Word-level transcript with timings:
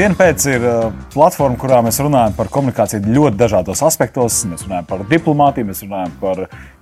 Viena 0.00 0.16
pēc 0.16 0.44
ir 0.48 0.62
uh, 0.64 0.84
platforma, 1.12 1.58
kurā 1.60 1.82
mēs 1.84 1.98
runājam 2.00 2.32
par 2.32 2.48
komunikāciju 2.48 3.10
ļoti 3.12 3.36
dažādos 3.36 3.82
aspektos. 3.84 4.38
Mēs 4.48 4.62
runājam 4.64 4.86
par 4.88 5.02
diplomātiju, 5.10 5.66
mēs 5.68 5.82
runājam 5.84 6.14
par 6.22 6.38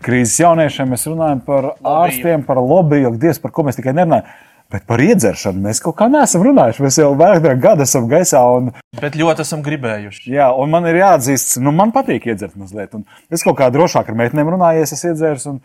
krīzes 0.06 0.36
jauniešiem, 0.44 0.92
mēs 0.94 1.06
runājam 1.08 1.40
par 1.42 1.64
lobby. 1.72 1.88
ārstiem, 1.96 2.44
par 2.46 2.60
lobby, 2.62 3.00
jo 3.02 3.10
diez 3.18 3.40
par 3.42 3.50
ko 3.56 3.64
mēs 3.66 3.80
tikai 3.80 3.96
nerunājam. 3.96 4.28
Bet 4.70 4.84
par 4.86 5.02
iedzeršanu 5.02 5.64
mēs 5.64 5.82
kaut 5.82 5.96
kā 5.98 6.06
neesam 6.12 6.44
runājuši. 6.46 6.84
Mēs 6.84 6.98
jau 7.00 7.08
vairāk 7.18 7.58
gadu 7.64 7.82
esam 7.88 8.06
gaisā. 8.06 8.44
Un, 8.60 8.70
Bet 9.02 9.18
ļoti 9.18 9.42
esam 9.42 9.64
gribējuši. 9.66 10.22
jā, 10.36 10.46
un 10.54 10.70
man 10.76 10.86
ir 10.86 11.00
jāatzīst, 11.00 11.56
nu, 11.64 11.72
man 11.74 11.90
patīk 11.96 12.28
iedzert 12.30 12.54
mazliet. 12.54 12.94
Un 12.94 13.02
es 13.34 13.42
kaut 13.42 13.58
kā 13.58 13.66
drošāk 13.74 14.12
ar 14.12 14.20
meitenēm 14.20 14.52
runāju, 14.54 14.86
es 14.86 14.94
esmu 14.94 15.16
iedzēris. 15.16 15.48
Un, 15.50 15.58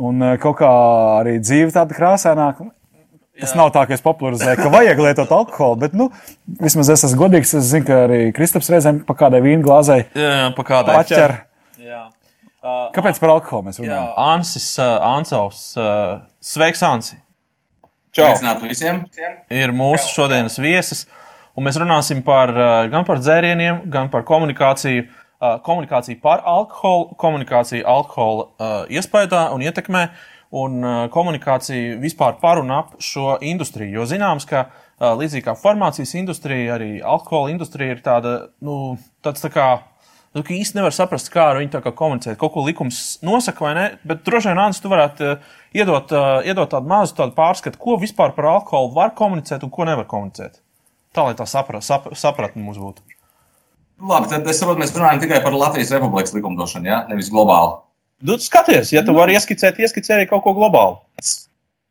un 0.00 0.24
uh, 0.24 0.38
kaut 0.40 0.56
kā 0.62 0.72
arī 1.18 1.36
dzīve 1.44 1.68
tāda 1.76 2.00
krāsaināka. 2.00 2.70
Tas 3.40 3.54
nav 3.58 3.72
tā, 3.74 3.82
ka 3.88 3.96
es 3.96 4.02
popularizēju, 4.04 4.60
ka 4.62 4.70
vajag 4.70 5.00
lietot 5.02 5.32
alkoholu, 5.34 5.78
bet, 5.80 5.94
nu, 5.98 6.06
vismaz 6.60 6.92
es 6.94 7.02
esmu 7.08 7.24
godīgs. 7.24 7.54
Es 7.58 7.66
zinu, 7.72 7.86
ka 7.88 8.04
arī 8.04 8.20
Kristaps 8.36 8.70
reizēm 8.70 9.00
pa 9.08 9.16
kādai 9.18 9.40
vīna 9.42 9.64
glāzei 9.64 10.04
Jā, 10.14 10.52
pa 10.54 10.64
kādai. 10.68 11.00
paķer. 11.00 11.34
Jā. 11.82 12.04
Uh, 12.64 12.86
Kāpēc 12.94 13.18
par 13.20 13.32
alkoholu 13.34 13.66
mēs 13.66 13.80
jā, 13.80 13.88
runājam? 13.88 14.12
Ansis, 14.30 14.68
uh, 14.78 14.94
Ansovs, 15.10 15.64
uh, 15.76 16.22
sveiks, 16.40 16.80
Ansi! 16.86 17.18
Sveicināt 18.14 18.62
visiem! 18.62 19.02
ir 19.50 19.74
mūsu 19.74 20.06
šodienas 20.12 20.60
viesis. 20.62 21.02
Un 21.58 21.66
mēs 21.66 21.76
runāsim 21.82 22.22
par, 22.26 22.54
uh, 22.54 22.86
gan 22.90 23.04
par 23.06 23.18
dzērieniem, 23.22 23.82
gan 23.90 24.10
par 24.14 24.24
komunikāciju. 24.28 25.08
Uh, 25.44 25.58
Komunikāciju 25.60 26.20
par 26.22 26.40
alkoholu, 26.46 27.10
komunikāciju 27.20 27.82
alkohola 27.90 28.44
uh, 28.46 28.74
iespējā 28.88 29.48
un 29.52 29.64
ietekmē, 29.66 30.04
un 30.54 30.84
uh, 30.84 30.98
komunikāciju 31.10 31.98
vispār 32.02 32.38
par 32.42 32.60
un 32.62 32.70
ap 32.74 32.94
šo 33.02 33.38
industriju. 33.42 33.98
Jo 33.98 34.06
zināms, 34.08 34.46
ka 34.48 34.66
uh, 34.68 35.10
līdzīgi 35.18 35.46
kā 35.48 35.56
farmācijas 35.58 36.14
industrija, 36.20 36.76
arī 36.76 36.92
alkohola 37.02 37.50
industrija 37.54 37.96
ir 37.96 38.04
tāda, 38.04 38.36
nu, 38.64 38.96
tāds 39.24 39.44
tā 39.44 39.50
kā. 39.54 39.68
Nu, 40.34 40.42
īsti 40.42 40.74
nevar 40.74 40.90
saprast, 40.90 41.28
kā 41.30 41.44
ar 41.52 41.60
viņu 41.60 41.92
komunicēt. 41.94 42.34
Kaut 42.40 42.56
ko 42.56 42.64
likums 42.66 43.20
nosaka, 43.22 43.62
vai 43.68 43.74
ne? 43.76 43.84
Bet 44.02 44.24
droši 44.26 44.50
vien, 44.50 44.58
Anna, 44.58 44.82
tu 44.82 44.90
varētu 44.90 45.28
uh, 45.30 45.56
iedot, 45.74 46.14
iedot 46.46 46.70
tādu 46.70 46.90
mazu 46.90 47.14
tādu 47.18 47.36
pārskatu, 47.36 47.78
ko 47.78 47.98
vispār 48.02 48.34
par 48.34 48.50
alkoholu 48.56 48.94
var 48.96 49.14
komunicēt 49.14 49.62
un 49.62 49.70
ko 49.74 49.86
nevar 49.86 50.08
komunicēt. 50.10 50.58
Tā 51.14 51.28
lai 51.28 51.36
tā 51.38 51.46
sapra, 51.46 51.78
sap, 51.78 52.10
sapratne 52.18 52.62
mums 52.62 52.80
būtu. 52.82 53.06
Labi, 54.02 54.26
tad 54.30 54.46
es 54.50 54.58
saprotu, 54.58 54.82
mēs 54.82 54.94
runājam 54.96 55.22
tikai 55.22 55.38
par 55.44 55.54
Latvijas 55.54 55.92
Republikas 55.94 56.34
likumdošanu, 56.34 56.90
ja? 56.90 57.04
nevis 57.06 57.30
globāli. 57.30 57.76
Nu, 58.22 58.38
skaties, 58.38 58.92
ja 58.94 59.02
tu 59.04 59.14
vari 59.16 59.34
ieskicēt, 59.34 59.80
ieskicēt 59.82 60.16
arī 60.18 60.28
kaut 60.30 60.44
ko 60.44 60.54
globālu. 60.56 61.00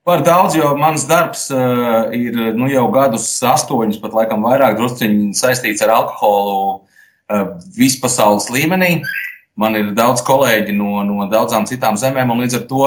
Par 0.03 0.23
daudz, 0.23 0.55
jo 0.59 0.73
mans 0.75 1.05
darbs 1.07 1.45
uh, 1.55 2.11
ir 2.11 2.35
nu, 2.57 2.67
jau 2.71 2.89
gadus, 2.91 3.27
astoņus, 3.47 4.01
pat 4.03 4.15
laikam 4.17 4.43
vairāk 4.43 4.75
drusciņi 4.75 5.31
saistīts 5.39 5.83
ar 5.85 5.93
alkoholu 5.95 6.57
uh, 6.73 7.53
vispasaules 7.77 8.49
līmenī. 8.51 8.97
Man 9.55 9.77
ir 9.77 9.93
daudz 9.95 10.23
kolēģi 10.25 10.73
no, 10.75 11.03
no 11.07 11.27
daudzām 11.31 11.67
citām 11.69 11.95
zemēm, 11.99 12.33
un 12.33 12.41
līdz 12.43 12.57
ar 12.57 12.65
to 12.67 12.83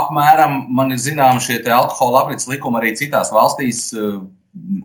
apmēram 0.00 0.64
man 0.74 0.92
ir 0.92 1.00
zināms 1.00 1.46
šie 1.46 1.62
alkohola 1.70 2.26
aprits 2.26 2.50
likumi 2.50 2.80
arī 2.82 2.92
citās 2.98 3.32
valstīs, 3.32 3.86
uh, 3.96 4.18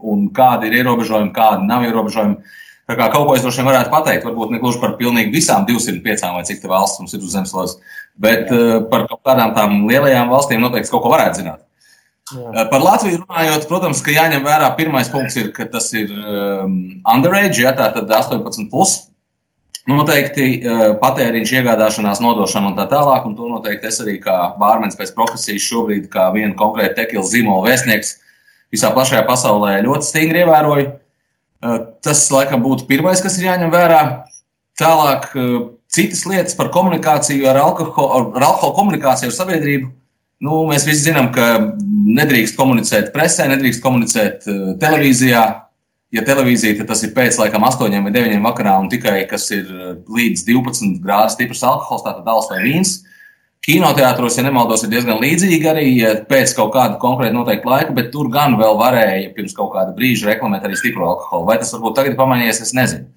un 0.06 0.30
kādi 0.36 0.70
ir 0.70 0.80
ierobežojumi, 0.80 1.34
kādi 1.36 1.68
nav 1.68 1.84
ierobežojumi. 1.88 2.40
Tā 2.86 2.94
kā 2.94 3.08
kaut 3.10 3.26
ko 3.26 3.34
es 3.34 3.42
droši 3.42 3.64
vien 3.64 3.70
varētu 3.72 3.90
pateikt, 3.90 4.26
varbūt 4.28 4.52
ne 4.54 4.60
gluži 4.62 4.78
par 4.82 4.92
pilnīgi 5.00 5.34
visām 5.34 5.64
205 5.66 6.28
vai 6.36 6.44
cik 6.46 6.60
tā 6.62 6.70
valsts 6.70 7.02
mums 7.02 7.16
ir 7.18 7.24
uz 7.24 7.32
zemeslodes, 7.34 7.78
bet 8.22 8.52
uh, 8.54 8.76
par 8.92 9.08
kaut 9.10 9.24
kādām 9.26 9.56
tām 9.58 9.88
lielajām 9.90 10.30
valstīm 10.30 10.62
noteikti 10.62 10.94
kaut 10.94 11.02
ko 11.02 11.14
varētu 11.14 11.42
zināt. 11.42 11.64
Uh, 12.30 12.62
Par 12.70 12.84
Latviju 12.84 13.24
runājot, 13.24 13.66
protams, 13.70 14.04
ka 14.06 14.14
jāņem 14.14 14.46
vērā 14.46 14.70
pirmais 14.78 15.10
punkts 15.14 15.38
ir, 15.42 15.50
ka 15.54 15.66
tas 15.70 15.90
ir 15.98 16.14
um, 16.14 16.76
underage, 17.10 17.64
ja 17.64 17.74
tā 17.78 17.90
tad 17.96 18.10
18 18.10 18.70
plus. 18.70 18.96
Noteikti 19.90 20.46
uh, 20.58 20.84
patēriņš, 21.02 21.54
iegādāšanās, 21.60 22.22
nodošana 22.22 22.70
un 22.72 22.78
tā 22.78 22.86
tālāk, 22.90 23.26
un 23.26 23.34
to 23.38 23.50
noteikti 23.50 23.90
es 23.90 23.98
arī 24.02 24.20
kā 24.22 24.38
bārmenis 24.62 24.98
pēc 24.98 25.14
profesijas 25.18 25.66
šobrīd, 25.66 26.06
kā 26.14 26.28
viena 26.34 26.54
konkrēta 26.58 27.02
tekila 27.02 27.26
zīmola 27.30 27.66
vēstnieks 27.66 28.14
visā 28.74 28.94
plašajā 28.94 29.26
pasaulē 29.26 29.80
ļoti 29.86 30.10
stingri 30.10 30.42
ievēroju. 30.46 30.86
Uh, 30.90 31.05
Tas, 32.06 32.26
laikam, 32.34 32.64
būtu 32.64 32.88
pirmais, 32.90 33.22
kas 33.24 33.38
ir 33.40 33.50
jāņem 33.50 33.72
vērā. 33.74 34.02
Tālāk, 34.80 35.30
citas 35.92 36.26
lietas 36.28 36.58
par 36.58 36.72
komunikāciju 36.74 37.48
ar 37.50 37.62
alkoholu, 37.62 38.34
ar 38.36 38.48
alkoholu 38.50 38.76
komunikāciju 38.82 39.32
ar 39.32 39.38
sabiedrību. 39.38 39.92
Nu, 40.46 40.66
mēs 40.68 40.84
visi 40.88 41.08
zinām, 41.08 41.32
ka 41.34 41.72
nedrīkst 41.88 42.58
komunicēt 42.60 43.14
presē, 43.16 43.48
nedrīkst 43.50 43.84
komunicēt 43.84 44.50
televīzijā. 44.82 45.46
Ja 46.14 46.22
televīzija, 46.24 46.78
tad 46.80 46.92
tas 46.92 47.02
ir 47.04 47.16
pēc 47.16 47.40
laikam 47.42 47.66
8 47.68 48.04
vai 48.06 48.12
9 48.14 48.44
vakarā 48.44 48.76
un 48.80 48.92
tikai 48.92 49.26
kas 49.28 49.50
ir 49.56 49.66
līdz 50.06 50.46
12 50.48 51.02
grādu 51.04 51.34
stiprs 51.34 51.64
alkohols, 51.66 52.06
tātad 52.06 52.30
alus 52.30 52.52
vai 52.52 52.62
vīns. 52.64 53.00
Kinoteātros, 53.66 54.36
ja 54.38 54.44
nemaldos, 54.46 54.84
ir 54.86 54.92
diezgan 54.92 55.18
līdzīgi 55.18 55.70
arī 55.72 55.86
pēc 56.30 56.52
kaut 56.54 56.76
kāda 56.76 57.00
konkrēta 57.02 57.34
noteikta 57.34 57.72
laika, 57.72 57.94
bet 57.98 58.12
tur 58.14 58.28
gan 58.30 58.60
vēl 58.60 58.76
varēja 58.78 59.32
pirms 59.34 59.56
kaut 59.58 59.72
kāda 59.74 59.96
brīža 59.96 60.28
reklamēt 60.30 60.68
arī 60.68 60.78
stipru 60.78 61.08
alkoholu. 61.08 61.48
Vai 61.48 61.56
tas 61.58 61.74
varbūt 61.74 61.96
tagad 61.98 62.14
ir 62.14 62.20
pamainījies, 62.20 62.62
es 62.62 62.76
nezinu. 62.78 63.08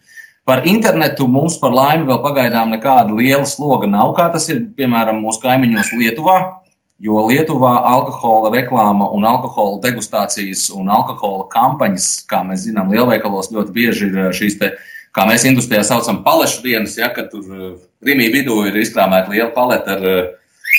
Par 0.48 0.64
internetu 0.64 1.26
mums 1.28 1.58
par 1.60 1.74
laimi 1.76 2.08
vēl 2.08 2.22
pagaidām 2.24 2.72
nekāda 2.72 3.12
liela 3.12 3.44
sloga 3.44 3.90
nav, 3.92 4.14
kā 4.16 4.30
tas 4.32 4.48
ir 4.48 4.62
piemēram 4.78 5.20
mūsu 5.20 5.42
kaimiņos 5.42 5.92
Lietuvā. 6.00 6.38
Jo 7.04 7.26
Lietuvā 7.28 7.74
alkohola 7.90 8.48
reklāma 8.56 9.10
un 9.12 9.28
alkohola 9.28 9.82
degustācijas 9.84 10.70
un 10.72 10.88
alkohola 10.88 11.44
kampaņas, 11.52 12.08
kā 12.30 12.40
mēs 12.48 12.64
zinām, 12.64 12.88
lielveikalos 12.96 13.52
ļoti 13.52 13.76
bieži 13.76 14.08
ir 14.08 14.32
šīs 14.32 14.56
te, 14.64 14.72
kā 15.12 15.28
mēs 15.28 15.44
industrijā 15.44 15.84
saucam, 15.84 16.24
palešu 16.24 16.64
dienas, 16.64 16.96
ja, 16.96 17.12
kad 17.12 17.28
tur 17.34 17.76
Rimī 18.00 18.32
vidū 18.32 18.62
ir 18.70 18.80
izkrāmēta 18.80 19.28
liela 19.34 19.52
paleta 19.52 19.98
ar, 19.98 20.10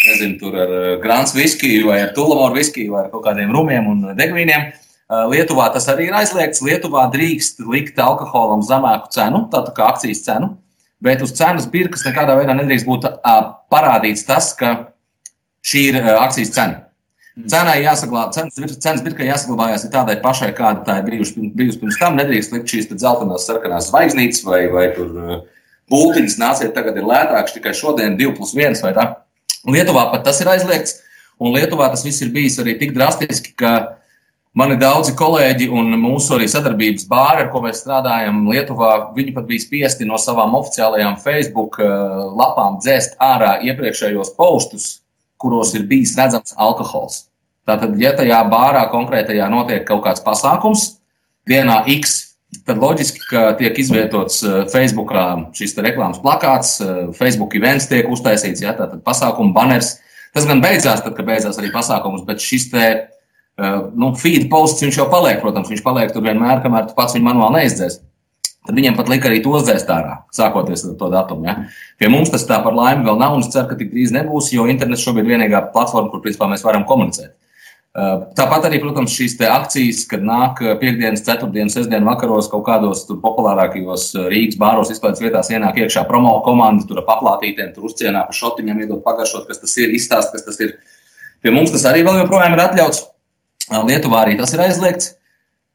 nezinu, 0.09 0.38
tur 0.42 0.58
ar 0.59 0.75
grāns 1.03 1.31
viskiju 1.38 1.88
vai 1.92 2.02
ar 2.03 2.14
tulamoru 2.18 2.58
viskiju 2.59 2.96
vai 2.96 3.06
ar 3.06 3.12
kaut 3.14 3.24
kādiem 3.28 3.53
rumiem 3.56 3.88
un 3.92 4.02
degvīniem. 4.18 4.72
Lietuvā 5.09 5.72
tas 5.74 5.88
arī 5.90 6.09
ir 6.09 6.18
aizliegts. 6.20 6.62
Lietuvā 6.62 7.08
drīkst 7.14 7.64
likt 7.66 7.97
alkoholam 8.02 8.62
zemāku 8.66 9.09
cenu, 9.16 9.46
tātad 9.53 9.74
kā 9.78 9.88
akcijas 9.94 10.22
cenu, 10.28 10.52
bet 11.02 11.24
uz 11.25 11.34
cenas 11.38 11.66
birkas 11.72 12.06
nekādā 12.06 12.36
veidā 12.38 12.53
nedrīkst 12.58 12.86
būt 12.86 13.08
parādīts 13.74 14.28
tas, 14.28 14.52
ka 14.59 14.75
šī 15.66 15.88
ir 15.94 15.97
akcijas 16.12 16.53
cena. 16.53 16.84
Cenai 17.40 17.78
jāsaglabā, 17.86 18.34
cenas, 18.36 18.78
cenas 18.84 19.02
birkai 19.06 19.30
jāsaglabājās 19.30 19.86
tādai 19.94 20.18
pašai, 20.20 20.50
kāda 20.58 20.84
tā 20.84 20.97
ir 21.00 21.08
bijusi, 21.08 21.50
bijusi 21.56 21.80
pirms 21.80 21.97
tam. 22.02 22.18
Nedrīkst 22.20 22.52
likt 22.52 22.74
šīs 22.74 22.90
zeltainās, 22.91 23.46
sarkanās 23.47 23.88
zvaigznītes 23.94 24.44
vai, 24.44 24.66
vai 24.74 24.90
tur 24.97 25.14
būtiņas 25.90 26.36
nāciet, 26.41 26.74
tagad 26.76 27.00
ir 27.00 27.08
lētāks 27.08 27.56
tikai 27.56 27.72
šodien, 27.78 28.18
2 28.20 28.36
plus 28.36 28.52
1 28.58 28.84
vai 28.84 28.91
tā. 28.97 29.08
Lietuvā 29.68 30.06
pat 30.14 30.24
tas 30.28 30.40
ir 30.40 30.50
aizliegts, 30.52 31.00
un 31.40 31.56
Lietuvā 31.56 31.90
tas 31.92 32.06
viss 32.06 32.22
ir 32.24 32.31
bijis 32.36 32.59
arī 32.62 32.78
tik 32.80 32.94
drastiski, 32.96 33.56
ka 33.59 34.00
mani 34.56 34.78
daudzi 34.80 35.16
kolēģi 35.20 35.68
un 35.75 35.92
mūsu 36.00 36.38
arī 36.38 36.47
sadarbības 36.52 37.08
bāri, 37.09 37.44
ar 37.44 37.52
ko 37.52 37.64
mēs 37.66 37.81
strādājam 37.84 38.46
Lietuvā, 38.47 38.94
viņi 39.18 39.36
pat 39.36 39.50
bija 39.50 39.66
spiesti 39.66 40.08
no 40.08 40.20
savām 40.22 40.56
oficiālajām 40.59 41.20
Facebook 41.24 41.80
lapām 41.80 42.80
dzēst 42.80 43.20
ārā 43.24 43.58
iepriekšējos 43.68 44.34
postus, 44.40 44.88
kuros 45.40 45.76
ir 45.76 45.86
bijis 45.90 46.16
redzams 46.20 46.56
alkohols. 46.59 47.26
Tātad, 47.68 47.94
ja 48.02 48.16
tajā 48.18 48.40
bārā 48.50 48.88
konkrētajā 48.91 49.46
notiek 49.52 49.86
kaut 49.88 50.02
kāds 50.08 50.24
pasākums, 50.26 50.96
dienā 51.47 51.84
X 52.00 52.28
tad 52.66 52.81
loģiski, 52.81 53.22
ka 53.29 53.46
tiek 53.59 53.78
izvietots 53.81 54.41
Facebook 54.73 55.13
šis 55.57 55.78
reklāmas 55.85 56.22
plakāts, 56.23 56.78
Facebook 57.17 57.55
events 57.59 57.90
tiek 57.91 58.09
uztaisīts, 58.09 58.63
ja, 58.66 58.73
tātad 58.78 59.03
pasākuma 59.05 59.53
banners. 59.55 59.97
Tas 60.34 60.46
gan 60.49 60.61
beidzās, 60.61 61.01
tad, 61.05 61.16
kad 61.17 61.25
beidzās 61.25 61.57
arī 61.57 61.72
pasākums, 61.73 62.25
bet 62.28 62.41
šis 62.43 62.67
te, 62.73 62.90
nu, 63.97 64.11
feed 64.17 64.46
posts, 64.51 64.84
viņš 64.85 65.01
jau 65.01 65.07
paliek, 65.09 65.40
protams, 65.41 65.72
viņš 65.72 65.81
paliek 65.85 66.13
tur 66.13 66.25
vienmēr, 66.25 66.61
kamēr 66.66 66.90
tu 66.90 66.97
pats 66.97 67.17
viņu 67.17 67.25
manuāli 67.25 67.63
neizdzēs. 67.63 68.01
Tad 68.69 68.78
viņiem 68.78 68.97
pat 68.97 69.07
lika 69.09 69.29
arī 69.29 69.40
tos 69.41 69.63
dzēst 69.66 69.90
ārā, 69.90 70.19
sākoties 70.35 70.84
ar 70.85 70.97
to 70.99 71.07
datumu. 71.09 71.47
Ja. 71.47 71.55
Pie 71.97 72.09
mums 72.11 72.29
tas 72.29 72.43
tā 72.45 72.59
par 72.61 72.75
laimi 72.78 73.07
vēl 73.07 73.17
nav, 73.17 73.37
un 73.37 73.41
es 73.45 73.49
ceru, 73.53 73.69
ka 73.72 73.78
tik 73.79 73.90
drīz 73.93 74.11
nebūs, 74.13 74.52
jo 74.53 74.67
internets 74.69 75.02
šobrīd 75.05 75.25
ir 75.25 75.31
vienīgā 75.31 75.63
platforma, 75.73 76.11
kur 76.11 76.22
principā 76.22 76.49
mēs 76.52 76.66
varam 76.67 76.85
komunicēt. 76.85 77.31
Tāpat 77.90 78.68
arī, 78.68 78.78
protams, 78.84 79.16
šīs 79.18 79.34
akcijas, 79.50 80.03
kad 80.12 80.22
nāk 80.22 80.59
piekdienas, 80.80 81.24
ceturtdienas, 81.26 81.74
sestdienas 81.74 82.06
vakaros 82.06 82.50
kaut 82.52 82.62
kādos 82.68 83.02
populārākajos 83.09 84.12
Rīgas 84.30 84.59
bāros, 84.62 84.91
izklaides 84.94 85.24
vietās 85.24 85.50
ienāk 85.50 85.82
iekšā 85.82 86.03
promo 86.08 86.36
komanda, 86.46 86.86
tur 86.86 87.02
paplātītiem, 87.08 87.74
tur 87.74 87.90
uzcienā 87.90 88.28
pa 88.28 88.36
šotiņiem, 88.38 88.84
iedot 88.86 89.02
pagaršot, 89.08 89.47
kas 89.50 89.64
tas 89.64 89.74
ir, 89.82 89.96
izstāst, 89.97 90.36
kas 90.36 90.46
tas 90.46 90.62
ir. 90.62 90.76
Pie 91.41 91.56
mums 91.56 91.74
tas 91.74 91.88
arī 91.90 92.06
vēl 92.06 92.22
joprojām 92.22 92.53
ir 92.53 92.62
atļauts. 92.68 93.02
Lietuvā 93.90 94.22
arī 94.22 94.38
tas 94.38 94.53
ir 94.53 94.64
aizliegts. 94.68 95.16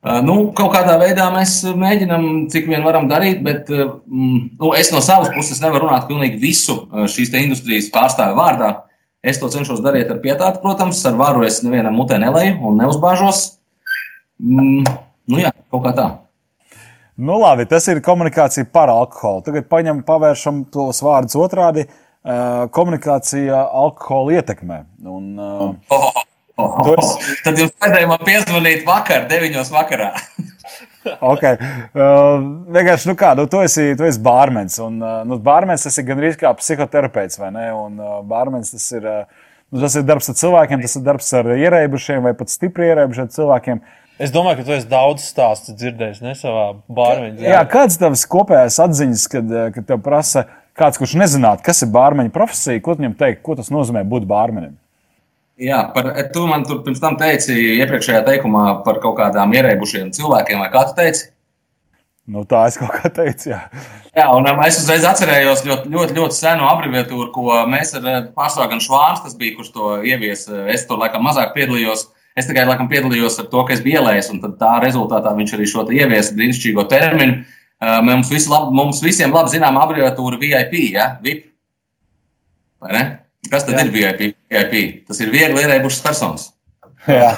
Nu, 0.05 0.53
kaut 0.55 0.75
kādā 0.75 0.95
veidā 1.01 1.31
mēs 1.33 1.63
mēģinām, 1.65 2.25
cik 2.53 2.67
vien 2.69 2.85
varam 2.85 3.07
darīt, 3.11 3.41
bet 3.43 3.71
nu, 3.73 4.73
es 4.77 4.91
no 4.93 5.01
savas 5.03 5.33
puses 5.35 5.63
nevaru 5.65 5.89
runāt 5.89 6.07
pilnīgi 6.11 6.39
visu 6.43 6.83
šīs 7.11 7.33
industrijas 7.41 7.89
pārstāvju 7.95 8.37
vārdā. 8.37 8.75
Es 9.25 9.39
to 9.41 9.49
cenšos 9.49 9.81
darīt 9.81 10.11
ar 10.13 10.19
pietātu, 10.21 10.61
protams, 10.61 10.99
ar 11.09 11.15
varu 11.17 11.47
es 11.47 11.63
nevienam 11.65 11.97
mutē 11.97 12.19
nelēju 12.21 12.59
un 12.69 12.77
neuzbāžos. 12.83 13.45
Mm, 14.37 14.85
nu 15.33 15.41
jā, 15.41 15.53
kaut 15.73 15.87
kā 15.87 15.95
tā. 15.97 16.09
Nu, 17.17 17.39
labi, 17.41 17.65
tas 17.71 17.87
ir 17.89 18.03
komunikācija 18.05 18.69
par 18.75 18.93
alkoholu. 18.93 19.45
Tagad 19.47 19.69
paņem, 19.71 20.03
pavēršam 20.05 20.65
tos 20.75 21.01
vārdus 21.05 21.39
otrādi. 21.41 21.87
Uh, 22.25 22.67
komunikācija 22.73 23.63
alkohola 23.81 24.41
ietekmē. 24.41 24.79
Un, 25.09 25.31
uh, 25.37 25.73
oh, 25.93 26.23
oh, 26.57 26.79
oh. 26.85 26.93
Es... 26.99 27.41
Tad 27.45 27.61
jums 27.61 27.75
vajadzēja 27.81 28.11
man 28.11 28.25
piezvanīt 28.29 28.85
vakar, 28.89 29.29
9. 29.31 29.61
vakarā. 29.73 30.13
okay. 31.33 31.59
uh, 31.59 32.39
vienkārši, 32.75 33.11
nu 33.11 33.17
kā, 33.19 33.33
nu, 33.39 33.47
tu 33.51 33.61
esi, 33.65 33.91
tu 33.99 34.07
esi 34.09 34.23
bārmens. 34.25 34.79
Un, 34.85 35.01
uh, 35.03 35.23
nu, 35.29 35.39
bārmens 35.43 35.87
tas 35.87 35.99
ir 36.01 36.09
gandrīz 36.09 36.39
kā 36.41 36.53
psihoterapeits, 36.59 37.41
vai 37.41 37.51
ne? 37.55 37.67
Un 37.77 38.01
uh, 38.01 38.17
bārmens 38.29 38.73
tas 38.75 38.87
ir, 38.97 39.05
uh, 39.09 39.53
nu, 39.71 39.83
tas 39.83 39.99
ir 39.99 40.07
darbs 40.09 40.31
ar 40.33 40.39
cilvēkiem, 40.41 40.85
tas 40.85 40.97
ir 40.99 41.05
darbs 41.07 41.31
ar 41.41 41.53
ierēbušiem 41.57 42.25
vai 42.25 42.35
pat 42.39 42.53
stipri 42.53 42.91
ierēbušiem 42.93 43.31
cilvēkiem. 43.35 43.85
Es 44.23 44.31
domāju, 44.31 44.61
ka 44.61 44.69
tu 44.69 44.77
esi 44.77 44.87
daudz 44.87 45.25
stāstu 45.27 45.73
dzirdējis, 45.75 46.21
ne 46.23 46.37
savā 46.39 46.69
bārmeņa. 46.87 47.49
Jā, 47.51 47.65
kāds 47.67 47.99
tavs 47.99 48.23
kopējais 48.31 48.79
atziņas, 48.85 49.25
kad, 49.33 49.57
kad 49.75 49.89
tev 49.89 50.05
prasa 50.05 50.47
kāds, 50.79 51.01
kurš 51.01 51.17
nezinātu, 51.19 51.65
kas 51.67 51.83
ir 51.83 51.91
bārmeņa 51.95 52.31
profesija, 52.35 52.83
ko 52.83 52.95
viņam 52.99 53.17
teikt, 53.19 53.43
ko 53.47 53.59
tas 53.59 53.73
nozīmē 53.75 54.05
būt 54.07 54.29
bārmenim? 54.31 54.77
Jā, 55.61 55.85
par, 55.95 56.09
tu 56.35 56.49
man 56.51 56.65
tur 56.67 56.81
pirms 56.83 56.99
tam 57.03 57.15
teici, 57.19 57.55
iepriekšējā 57.79 58.25
teikumā 58.27 58.65
par 58.87 58.99
kaut 59.03 59.15
kādām 59.21 59.53
ierēbušiem 59.55 60.11
cilvēkiem, 60.17 60.59
vai 60.65 60.71
kā 60.73 60.83
tu 60.89 60.97
teici? 60.99 61.29
Nu, 62.27 62.43
tā 62.49 62.65
es 62.71 62.79
kaut 62.81 62.91
kā 62.97 63.11
teicu, 63.13 63.51
jā. 63.53 63.61
Jā, 64.15 64.25
un 64.33 64.47
um, 64.49 64.61
es 64.65 64.79
uzreiz 64.81 65.05
atcerējos 65.07 65.63
ļoti, 65.67 65.91
ļoti, 65.93 66.17
ļoti 66.17 66.39
senu 66.39 66.67
abreviatūru, 66.71 67.29
ko 67.35 67.59
mēs 67.71 67.93
ar 67.99 68.07
pārstāvju 68.35 68.71
gan 68.73 68.83
Švāns, 68.83 69.23
tas 69.23 69.35
bija, 69.39 69.57
kurš 69.59 69.73
to 69.75 69.97
ievies. 70.07 70.47
Es 70.73 70.87
tur 70.89 71.03
laikam 71.03 71.27
mazāk 71.27 71.53
piedalījos. 71.57 72.07
Es 72.35 72.49
tikai 72.49 72.65
laikam 72.67 72.89
piedalījos 72.91 73.37
ar 73.43 73.51
to, 73.51 73.63
ka 73.67 73.75
es 73.77 73.83
biju 73.85 74.01
ielējis, 74.01 74.31
un 74.33 74.57
tā 74.59 74.73
rezultātā 74.83 75.35
viņš 75.37 75.55
arī 75.55 75.69
šo 75.71 75.85
ieviesa 75.87 76.35
brīnišķīgo 76.35 76.87
terminu. 76.91 77.45
Mums, 78.07 78.31
visi 78.33 78.51
lab, 78.51 78.71
mums 78.75 79.03
visiem 79.05 79.35
labi 79.35 79.53
zinām 79.53 79.77
abreviatūra 79.83 80.41
VIP, 80.41 80.79
ja? 80.97 81.13
VIP. 81.23 81.51
Vai 82.83 82.97
ne? 82.97 83.05
Kas 83.51 83.67
tad 83.69 83.77
Jā. 83.77 83.85
ir 83.85 83.93
VIP? 83.93 84.33
VIP? 84.55 85.07
Tas 85.09 85.21
ir 85.21 85.33
viegli 85.35 85.65
ierēbušas 85.65 86.05
personas. 86.05 86.49
Jā. 87.09 87.35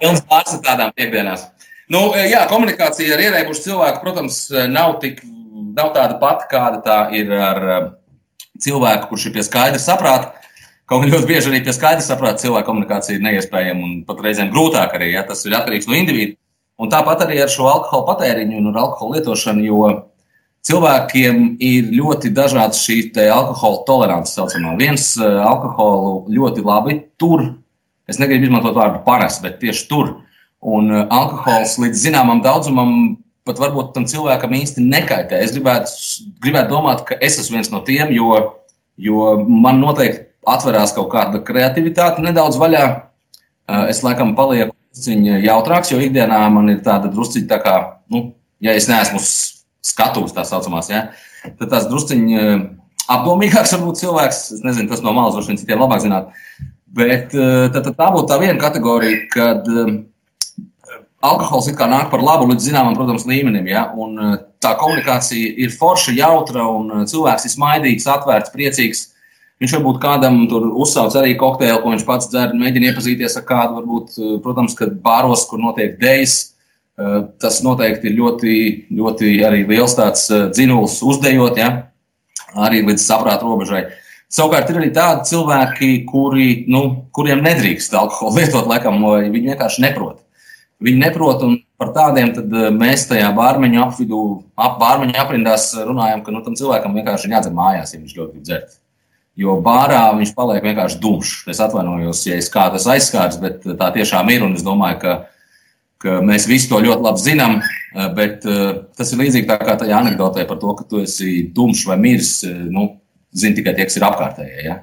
Pilns 0.00 0.24
pāris 0.28 0.58
tādām 0.64 0.92
piekdienās. 0.96 1.46
Nu, 1.88 2.10
jā, 2.20 2.42
komunikācija 2.50 3.14
ar 3.16 3.22
ierēbušu 3.24 3.64
cilvēku, 3.64 4.02
protams, 4.02 4.42
nav 4.68 4.98
tik, 5.00 5.22
nav 5.76 5.94
tāda 5.94 6.18
pati, 6.20 6.48
kāda 6.50 6.82
tā 6.84 6.98
ir 7.16 7.32
ar 7.32 7.62
cilvēku, 8.60 9.08
kurš 9.12 9.30
ir 9.30 9.38
pie 9.38 9.46
skaidra 9.46 9.80
saprāta. 9.80 10.34
Kaut 10.88 11.02
gan 11.04 11.12
ļoti 11.12 11.28
bieži 11.28 11.50
arī 11.50 11.62
pie 11.64 11.72
skaidra 11.76 12.04
saprāta 12.04 12.42
cilvēka 12.44 12.68
komunikācija 12.68 13.16
ir 13.16 13.24
neiespējama 13.24 13.84
un 13.84 13.96
pat 14.08 14.20
reizēm 14.24 14.52
grūtāk 14.52 14.94
arī, 14.96 15.10
ja 15.14 15.24
tas 15.28 15.44
ir 15.44 15.56
atkarīgs 15.56 15.88
no 15.88 15.96
individu. 15.96 16.38
Un 16.78 16.92
tāpat 16.92 17.24
arī 17.24 17.40
ar 17.42 17.50
šo 17.52 17.66
alkohola 17.68 18.06
patēriņu 18.12 18.60
un 18.60 18.76
alkohola 18.76 19.18
lietošanu, 19.18 19.64
jo 19.66 19.88
cilvēkiem 20.68 21.44
ir 21.64 21.88
ļoti 21.96 22.30
dažādas 22.36 22.82
šīs 22.84 23.16
alkohola 23.32 23.84
tolerances. 23.88 24.36
Saucamā. 24.36 24.74
Viens 24.80 25.10
uh, 25.20 25.40
alkoholu 25.48 26.28
ļoti 26.32 26.64
labi 26.66 26.98
tur, 27.20 27.46
es 28.08 28.20
negribu 28.20 28.48
izmantot 28.48 28.76
vārdu 28.76 29.02
parasti, 29.06 29.46
bet 29.46 29.58
tieši 29.62 29.88
tur. 29.90 30.14
Un 30.60 30.92
uh, 30.92 31.06
alkohols 31.14 31.78
līdz 31.80 32.04
zināmam 32.08 32.42
daudzumam 32.44 33.16
pat 33.48 33.60
varbūt 33.62 33.94
tam 33.96 34.04
cilvēkam 34.08 34.54
īsti 34.60 34.84
nekaitē. 34.84 35.40
Es 35.40 35.54
gribētu, 35.56 35.92
gribētu 36.44 36.74
domāt, 36.74 37.04
ka 37.08 37.16
es 37.16 37.38
esmu 37.40 37.56
viens 37.56 37.70
no 37.72 37.80
tiem, 37.86 38.12
jo, 38.12 38.34
jo 39.00 39.34
man 39.48 39.80
noteikti 39.80 40.26
atverās 40.48 40.92
kaut 40.96 41.08
kāda 41.12 41.40
kreativitāte 41.44 42.24
nedaudz 42.24 42.60
vaļā. 42.60 42.84
Es 43.88 44.02
laikam 44.04 44.34
palieku 44.36 44.74
drusciņā 44.92 45.40
jautrāks, 45.44 45.92
jo 45.92 46.00
ikdienā 46.04 46.40
man 46.52 46.68
ir 46.72 46.82
tāda 46.84 47.08
drusciņa, 47.12 47.48
tā 47.48 47.58
kā, 47.64 47.74
nu, 48.12 48.22
ja 48.64 48.76
es 48.76 48.88
neesmu 48.88 49.20
skatuves 49.84 50.34
tā 50.36 50.44
saucamās, 50.46 50.90
ja, 50.92 51.08
tad 51.58 51.68
tās 51.70 51.88
drusciņa 51.90 52.44
apdomīgāks 53.08 53.74
varbūt 53.76 54.02
cilvēks. 54.02 54.42
Es 54.58 54.64
nezinu, 54.66 54.90
tas 54.90 55.02
no 55.04 55.14
malas 55.16 55.36
droši 55.36 55.52
vien 55.52 55.60
citiem 55.62 55.82
labāk 55.82 56.04
zināt. 56.04 56.30
Bet 56.98 57.32
tad, 57.32 57.82
tad 57.82 57.94
tā 57.96 58.08
būtu 58.14 58.28
tā 58.30 58.38
viena 58.40 58.58
kategorija, 58.60 59.26
kad 59.32 59.68
alkohols 61.24 61.68
it 61.70 61.76
kā 61.78 61.88
nāk 61.90 62.10
par 62.12 62.22
labu 62.24 62.48
līdz 62.50 62.68
zināmam, 62.70 62.96
protams, 62.96 63.26
līmenim. 63.28 63.66
Ja? 63.70 63.88
Un 63.96 64.18
tā 64.62 64.74
komunikācija 64.78 65.54
ir 65.64 65.74
forša, 65.74 66.14
jautra 66.18 66.66
un 66.70 67.06
cilvēks 67.10 67.48
ir 67.48 67.54
smaidīgs, 67.54 68.08
atvērts, 68.10 68.52
priecīgs. 68.54 69.06
Viņš 69.58 69.74
varbūt 69.74 69.96
kādam 70.02 70.44
tur 70.50 70.68
uzsauc 70.78 71.16
arī 71.18 71.32
kokteili, 71.38 71.80
ko 71.82 71.90
viņš 71.90 72.04
pats 72.06 72.28
dzer, 72.30 72.52
mēģina 72.54 72.92
iepazīties 72.92 73.34
ar 73.40 73.46
kādu. 73.48 73.80
Varbūt, 73.80 74.18
protams, 74.44 74.76
kad 74.78 74.94
bāros, 75.02 75.48
kur 75.50 75.58
notiek 75.62 75.96
dejas, 75.98 76.54
tas 77.38 77.60
noteikti 77.62 78.10
ir 78.10 78.18
ļoti, 78.18 78.54
ļoti 78.98 79.36
arī 79.46 79.62
liels 79.68 79.94
tāds 79.98 80.26
eh, 80.34 80.48
dzinuls 80.50 80.98
uzdejot, 81.06 81.60
ja? 81.60 81.70
arī 82.58 82.82
līdz 82.86 83.04
saprāta 83.04 83.46
robežai. 83.46 83.84
Savukārt 84.32 84.70
ir 84.72 84.80
arī 84.80 84.88
tādi 84.92 85.28
cilvēki, 85.30 85.90
kuri, 86.08 86.48
nu, 86.68 86.82
kuriem 87.14 87.44
nedrīkst 87.44 87.94
alkoholu 87.96 88.36
lietot, 88.40 88.66
laikam, 88.68 88.98
viņi 89.04 89.54
vienkārši 89.54 89.84
neprot. 89.84 90.24
Viņi 90.84 91.00
neprot, 91.00 91.42
un 91.42 91.56
par 91.78 91.90
tādiem 91.94 92.32
mēs 92.78 93.08
tajā 93.10 93.30
bārmeņa 93.34 93.80
apvidū, 93.86 94.20
ap 94.58 94.76
bārmeņa 94.82 95.22
aprindās 95.22 95.70
runājam, 95.78 96.22
ka 96.26 96.34
nu, 96.34 96.42
tam 96.44 96.58
cilvēkam 96.58 96.94
vienkārši 96.98 97.32
jādzer 97.32 97.54
mājās, 97.54 97.94
ja 97.94 98.02
viņš 98.02 98.14
ļoti 98.18 98.36
grib 98.36 98.44
dzert. 98.46 98.76
Jo 99.38 99.56
bārā 99.62 100.02
viņš 100.18 100.34
paliek 100.34 100.64
vienkārši 100.66 100.98
dumšs. 101.02 101.34
Es 101.50 101.60
atvainojos, 101.62 102.24
ja 102.26 102.38
es 102.38 102.50
kādu 102.50 102.78
aizskārs, 102.78 103.38
bet 103.42 103.66
tā 103.78 103.90
tiešām 103.94 104.30
ir. 104.34 104.42
Un 104.46 104.56
es 104.58 104.64
domāju, 104.66 104.98
ka, 105.02 105.18
ka 106.02 106.20
mēs 106.24 106.46
visi 106.50 106.70
to 106.70 106.80
ļoti 106.84 107.04
labi 107.04 107.24
zinām. 107.24 107.58
Bet 108.14 108.44
tas 108.44 109.10
ir 109.12 109.22
līdzīgi 109.22 109.48
tā 109.48 109.56
kā 109.62 109.74
tajā 109.80 109.96
anekdotē 109.98 110.44
par 110.46 110.58
to, 110.60 110.74
ka 110.78 110.84
tu 110.86 111.00
esi 111.02 111.48
dumšs 111.54 111.86
vai 111.88 111.96
miris. 112.00 112.32
Nu, 112.46 113.00
zini 113.34 113.56
tikai 113.58 113.74
tie, 113.74 113.86
kas 113.88 113.98
ir 113.98 114.06
apkārtējie. 114.06 114.60
Ja? 114.66 114.76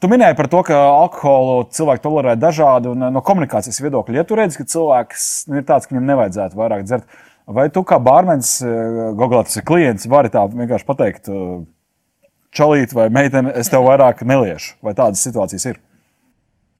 Tu 0.00 0.08
minēji 0.10 0.36
par 0.38 0.48
to, 0.50 0.62
ka 0.66 0.76
alkoholu 0.76 1.68
cilvēki 1.76 2.02
tolerē 2.04 2.34
dažādi 2.40 2.92
no 2.96 3.22
komunikācijas 3.24 3.78
viedokļa. 3.84 4.18
Ja 4.18 4.24
tu 4.26 4.36
redzi, 4.40 4.58
ka 4.60 4.68
cilvēks 4.72 5.28
ir 5.52 5.64
tāds, 5.68 5.86
ka 5.86 5.94
viņam 5.94 6.10
nevajadzētu 6.10 6.58
vairāk 6.58 6.84
dzert, 6.88 7.06
vai 7.46 7.68
tu 7.72 7.84
kā 7.86 8.00
bārmenis, 8.02 8.58
Google 9.16 9.44
tas 9.46 9.60
ir 9.60 9.66
klients, 9.68 10.08
vari 10.10 10.32
tā 10.32 10.42
vienkārši 10.50 10.88
pateikt, 10.88 11.30
čalīt 12.56 12.96
vai 12.96 13.10
meiteni, 13.12 13.52
es 13.52 13.68
tev 13.72 13.84
vairāk 13.86 14.24
neliešu. 14.26 14.78
Vai 14.84 14.96
tādas 14.96 15.22
situācijas 15.28 15.68
ir? 15.70 15.80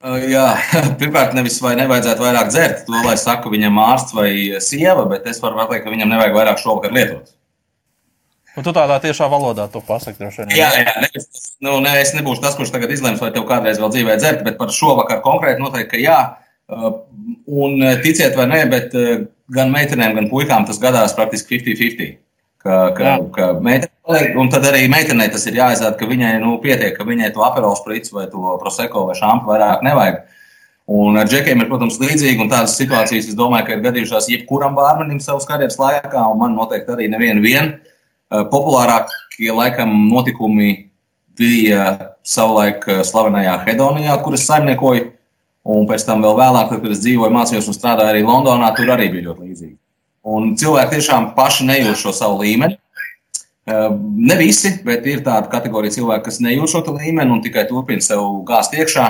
Jā, 0.05 0.45
pirmkārt, 0.99 1.33
nevis 1.33 1.57
vai 1.63 1.73
nevajadzētu 1.79 2.21
vairāk 2.21 2.51
dzert, 2.51 2.83
to 2.85 2.99
lai 3.01 3.15
saka 3.17 3.49
viņam 3.49 3.79
ārsts 3.81 4.13
vai 4.13 4.29
sieva, 4.61 5.07
bet 5.09 5.25
es 5.29 5.41
varu 5.41 5.57
pateikt, 5.57 5.87
ka 5.87 5.93
viņam 5.93 6.13
nevajag 6.13 6.37
vairāk 6.37 6.61
šovakar 6.61 6.93
lietot. 6.93 7.33
Un 8.57 8.65
tu 8.65 8.73
tādā 8.73 8.97
tiešā 9.01 9.27
valodā 9.29 9.67
to 9.69 9.81
pasaki, 9.85 10.17
droši 10.21 10.43
vien. 10.43 10.53
Jā, 10.57 10.69
jā 10.81 10.93
ne, 11.01 11.09
nu, 11.65 11.75
ne, 11.85 11.93
es 12.01 12.13
nebūšu 12.17 12.41
tas, 12.41 12.55
kurš 12.57 12.71
tagad 12.73 12.93
izlems, 12.93 13.21
vai 13.21 13.29
tev 13.33 13.45
kādreiz 13.49 13.81
vēl 13.81 13.91
dzīvē 13.93 14.15
dzert, 14.21 14.41
bet 14.45 14.57
par 14.61 14.73
šovakar 14.73 15.21
konkrēti 15.25 15.61
noteikti, 15.61 15.91
ka 15.91 16.01
jā. 16.01 16.19
Un 17.47 17.77
ticiet 18.01 18.37
vai 18.37 18.47
nē, 18.49 18.63
bet 18.71 18.95
gan 19.53 19.69
meitenēm, 19.73 20.17
gan 20.17 20.29
puikām 20.31 20.65
tas 20.69 20.81
gadās 20.81 21.13
praktiski 21.17 21.61
50-50. 21.61 22.17
Ka, 22.67 22.79
ka, 22.97 23.13
ka 23.31 23.53
meitene 23.63 23.95
Un 24.07 24.47
tad 24.47 24.63
arī 24.63 24.85
meitenei 24.87 25.27
tas 25.27 25.43
ir 25.49 25.57
jāizrāda, 25.57 25.97
ka 25.99 26.07
viņai 26.07 26.37
nu, 26.39 26.53
pietiek, 26.63 26.93
ka 26.95 27.03
viņai 27.03 27.27
to 27.35 27.43
aperola 27.43 27.75
sprites 27.75 28.13
vai 28.15 28.23
to 28.31 28.53
proseko 28.61 29.03
vai 29.09 29.15
šāpu 29.19 29.49
vairāk 29.49 29.81
nevajag. 29.83 30.21
Un 30.87 31.19
ar 31.19 31.27
džekiem 31.27 31.59
ir, 31.59 31.67
protams, 31.67 31.97
līdzīgi, 31.99 32.39
un 32.39 32.47
tādas 32.47 32.77
situācijas, 32.79 33.27
es 33.27 33.35
domāju, 33.35 33.65
ka 33.67 33.75
ir 33.75 33.81
gadījušās 33.83 34.29
jebkuram 34.31 34.77
bārmenim 34.77 35.19
savas 35.19 35.43
karjeras 35.49 35.75
laikā, 35.81 36.21
un 36.23 36.39
man 36.39 36.55
noteikti 36.55 36.93
arī 36.93 37.09
nevienu 37.11 37.43
vien. 37.43 37.73
Eh, 38.31 38.45
populārākie 38.53 39.51
laikam 39.51 39.91
notikumi 40.07 40.69
bija 41.35 42.13
savulaik 42.23 42.87
eh, 42.87 43.01
slavenajā 43.03 43.57
Hedonijā, 43.65 44.15
kuras 44.23 44.47
saimniekoju, 44.47 45.09
un 45.67 45.91
pēc 45.91 46.07
tam 46.07 46.23
vēl 46.23 46.39
vēlāk, 46.39 46.71
kad 46.71 46.95
es 46.95 47.03
dzīvoju, 47.03 47.35
mācījos 47.35 47.67
un 47.67 47.75
strādāju 47.75 48.13
arī 48.13 48.23
Londonā, 48.23 48.71
tur 48.79 48.95
arī 48.95 49.09
bija 49.11 49.33
ļoti 49.33 49.49
līdzīgi. 49.49 49.75
Un 50.27 50.55
cilvēki 50.59 50.97
tiešām 50.97 51.31
paši 51.37 51.67
nejūt 51.69 52.01
šo 52.01 52.11
savu 52.15 52.41
līmeni. 52.41 52.79
Ne 53.67 54.35
visi, 54.39 54.73
bet 54.87 55.05
ir 55.07 55.23
tāda 55.23 55.49
kategorija 55.51 55.95
cilvēku, 55.97 56.27
kas 56.27 56.41
nejūt 56.43 56.71
šo 56.71 56.83
līmeni 56.95 57.31
un 57.35 57.43
tikai 57.43 57.65
turpina 57.69 58.03
sev 58.03 58.23
gāzt 58.47 58.75
iekšā, 58.75 59.07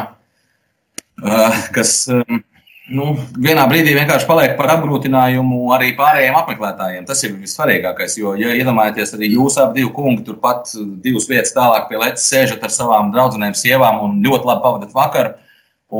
kas 1.74 1.93
nu, 2.07 3.07
vienā 3.38 3.65
brīdī 3.69 3.93
vienkārši 3.97 4.27
paliek 4.29 4.55
par 4.59 4.71
apgrūtinājumu 4.77 5.59
arī 5.75 5.91
pārējiem 5.97 6.38
apmeklētājiem. 6.39 7.05
Tas 7.09 7.24
ir 7.25 7.36
vissvarīgākais, 7.36 8.17
jo, 8.21 8.33
ja 8.39 8.53
iedomājaties, 8.57 9.13
arī 9.17 9.33
jūs 9.33 9.59
abi 9.62 9.81
divi 9.81 9.91
kungi 9.95 10.25
turpat 10.27 10.71
divas 11.03 11.27
vietas 11.29 11.53
tālāk 11.57 11.89
pie 11.89 12.00
leces 12.01 12.29
sēžat 12.31 12.63
ar 12.63 12.74
savām 12.74 13.12
draudzenēm, 13.15 13.57
sievām 13.57 14.01
un 14.05 14.17
ļoti 14.25 14.50
labi 14.50 14.65
pavadat 14.65 14.95
vakaru, 14.95 15.36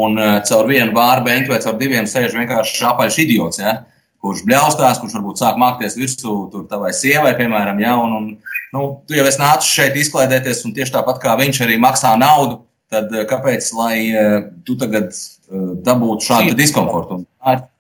un 0.06 0.18
caur 0.48 0.70
vienu 0.70 0.96
beņķu 0.96 1.54
vai 1.54 1.62
caur 1.64 1.78
diviem 1.80 2.10
sēž 2.10 2.36
vienkārši 2.38 2.90
apaļš 2.90 3.22
idiots. 3.26 3.62
Ja? 3.62 3.80
Kurš 4.24 4.44
bļaustās, 4.48 5.00
kurš 5.02 5.18
varbūt 5.20 5.42
sāk 5.42 5.60
mākties 5.62 5.98
virsū 6.00 6.36
tavai 6.70 6.94
sievai, 6.96 7.36
piemēram, 7.38 7.80
ja, 7.84 7.96
un, 8.02 8.16
un 8.18 8.28
nu, 8.74 8.86
tu 9.08 9.18
jau 9.18 9.28
esi 9.30 9.42
nācis 9.42 9.72
šeit 9.78 9.98
izklaidēties, 10.02 10.66
un 10.68 10.76
tieši 10.78 10.96
tāpat 10.98 11.22
kā 11.24 11.38
viņš 11.40 11.64
arī 11.68 11.80
maksā 11.82 12.16
naudu, 12.20 12.62
tad 12.92 13.12
eh, 13.14 13.26
kāpēc, 13.30 13.72
lai 13.78 13.96
uh, 14.12 14.38
tu 14.68 14.78
tagad 14.80 15.12
uh, 15.12 15.74
dabūtu 15.86 16.32
šādu 16.32 16.56
diskomfortu? 16.58 17.22
Un 17.22 17.28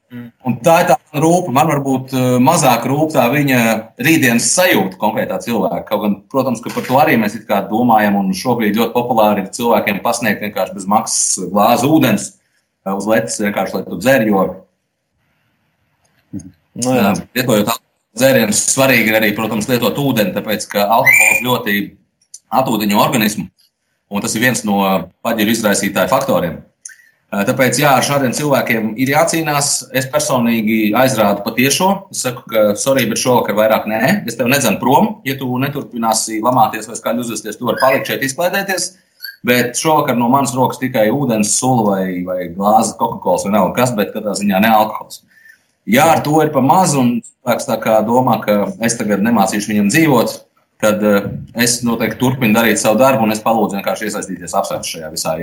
Mm. 0.07 0.29
Un 0.47 0.53
tā 0.63 0.73
ir 0.83 0.87
tā 0.87 0.95
rūpa. 1.19 1.51
Man 1.51 1.67
varbūt 1.67 2.13
mazāk 2.39 2.85
rūp 2.87 3.11
tā 3.11 3.25
viņa 3.27 3.57
rītdienas 3.99 4.45
sajūta 4.55 4.95
konkrētā 5.01 5.39
cilvēka. 5.43 5.83
Kaut 5.89 6.03
gan, 6.05 6.15
protams, 6.31 6.61
ka 6.63 6.71
par 6.71 6.85
to 6.87 6.99
arī 7.01 7.17
mēs 7.19 7.35
domājam, 7.67 8.15
un 8.15 8.31
šobrīd 8.31 8.79
ļoti 8.79 8.95
populāri 8.95 9.43
ir 9.43 9.51
cilvēkiem 9.57 9.99
pasniegt 10.05 10.45
vienkārši 10.45 10.77
bez 10.77 10.87
maksas 10.87 11.49
glāzi 11.51 11.91
ūdens 11.91 12.29
uz 12.87 13.09
lecas, 13.09 13.41
vienkārši 13.43 13.75
lai 13.75 13.83
tu 13.83 13.99
dzer. 13.99 14.23
Jo, 14.29 14.45
no, 16.85 16.95
jā. 16.97 17.11
lietojot 17.37 17.73
dzērienus, 18.17 18.63
svarīgi 18.73 19.11
ir 19.11 19.19
arī, 19.19 19.33
protams, 19.37 19.69
lietot 19.69 19.97
ūdeni, 20.01 20.33
tāpēc 20.35 20.65
ka 20.71 20.87
alkohols 20.87 21.43
ļoti 21.45 21.75
atūdeņo 22.61 23.03
organismu, 23.03 23.49
un 24.09 24.23
tas 24.23 24.35
ir 24.37 24.45
viens 24.47 24.63
no 24.67 24.79
paģiru 25.25 25.53
izraisītāju 25.53 26.13
faktoriem. 26.13 26.57
Tāpēc, 27.27 27.75
jā, 27.81 27.89
ar 27.99 28.05
šādiem 28.07 28.31
cilvēkiem 28.31 28.85
ir 29.03 29.09
jācīnās. 29.11 29.89
Es 29.99 30.05
personīgi 30.07 30.93
aizrādu 30.95 31.43
patiešo. 31.43 31.89
Es 32.15 32.21
saku, 32.23 32.45
ka, 32.47 32.61
sorry, 32.79 33.03
bet 33.09 33.19
šovakar 33.19 33.57
vairāk 33.57 33.89
nē. 33.91 33.99
Es 34.31 34.39
tev 34.39 34.47
nedzenu 34.47 34.79
prom. 34.79 35.09
Ja 35.27 35.35
tu 35.35 35.49
neturpināsi 35.59 36.39
lamāties 36.43 36.87
vai 36.87 36.95
skaļi 36.95 37.25
uzvesties, 37.25 37.59
tu 37.59 37.67
vari 37.67 37.81
palikt 37.81 38.07
šeit, 38.07 38.23
izklaidēties. 38.23 38.87
Bet 39.47 39.75
šovakar 39.75 40.15
no 40.15 40.29
manas 40.31 40.55
rokas 40.55 40.79
tikai 40.79 41.09
ūdens, 41.11 41.51
sula 41.59 41.83
vai, 41.89 42.05
vai 42.23 42.47
glāze, 42.55 42.95
Coca-Cola 42.95 43.43
vai 43.43 43.53
nav 43.57 43.73
kas, 43.75 43.91
bet 43.99 44.15
katrā 44.15 44.31
ziņā 44.39 44.63
ne 44.63 44.71
alkohols. 44.71 45.19
Jā, 45.87 46.09
ar 46.17 46.23
to 46.25 46.41
ir 46.43 46.51
pa 46.51 46.63
maz, 46.63 46.97
un 46.99 47.17
cilvēks 47.23 47.69
domā, 48.07 48.41
ka 48.43 48.57
es 48.83 48.97
tagad 48.99 49.23
nemācīšu 49.23 49.71
viņam 49.71 49.91
dzīvot, 49.93 50.33
tad 50.83 51.05
es 51.55 51.79
noteikti 51.87 52.19
turpinu 52.19 52.57
darīt 52.57 52.81
savu 52.81 52.99
darbu, 52.99 53.23
un 53.23 53.31
es 53.33 53.41
palūdzu 53.45 53.79
vienkārši 53.79 54.09
iesaistīties 54.09 54.57
apsvērt 54.59 54.89
šajā 54.89 55.13
visā 55.13 55.37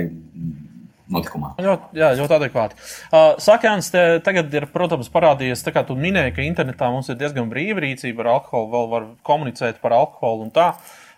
notikumā. 1.11 1.53
Ļoti, 1.61 1.97
jā, 1.99 2.11
ļoti 2.19 2.35
adekvāti. 2.39 2.77
Uh, 3.11 3.35
Sakāns, 3.41 3.91
te 3.93 4.03
tagad 4.25 4.53
ir, 4.55 4.67
protams, 4.73 5.09
parādījies, 5.13 5.63
tā 5.65 5.73
kā 5.75 5.85
tu 5.87 5.97
minēji, 5.99 6.35
ka 6.37 6.45
internetā 6.45 6.89
mums 6.93 7.09
ir 7.11 7.19
diezgan 7.19 7.49
brīva 7.51 7.83
rīcība 7.85 8.25
ar 8.25 8.31
alkoholu, 8.37 8.71
vēl 8.73 8.91
var 8.93 9.09
komunicēt 9.27 9.81
par 9.83 9.97
alkoholu 9.97 10.47
un 10.47 10.53
tā. 10.55 10.71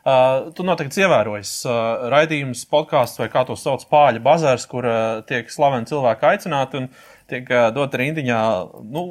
Uh, 0.07 0.53
tu 0.55 0.63
noteikti 0.63 1.01
ievērojies 1.03 1.51
uh, 1.67 2.07
raidījums, 2.13 2.63
podkāsts 2.71 3.19
vai 3.19 3.27
kā 3.31 3.43
to 3.47 3.57
sauc, 3.59 3.83
pāļa 3.91 4.21
bazārs, 4.23 4.63
kur 4.71 4.87
uh, 4.87 4.99
tiek 5.27 5.51
slaveni 5.51 5.89
cilvēki 5.89 6.29
aicināti 6.29 6.79
un 6.79 6.87
tiek 7.29 7.51
uh, 7.51 7.67
dot 7.75 7.93
rindiņā 7.99 8.39
nu, 8.87 9.09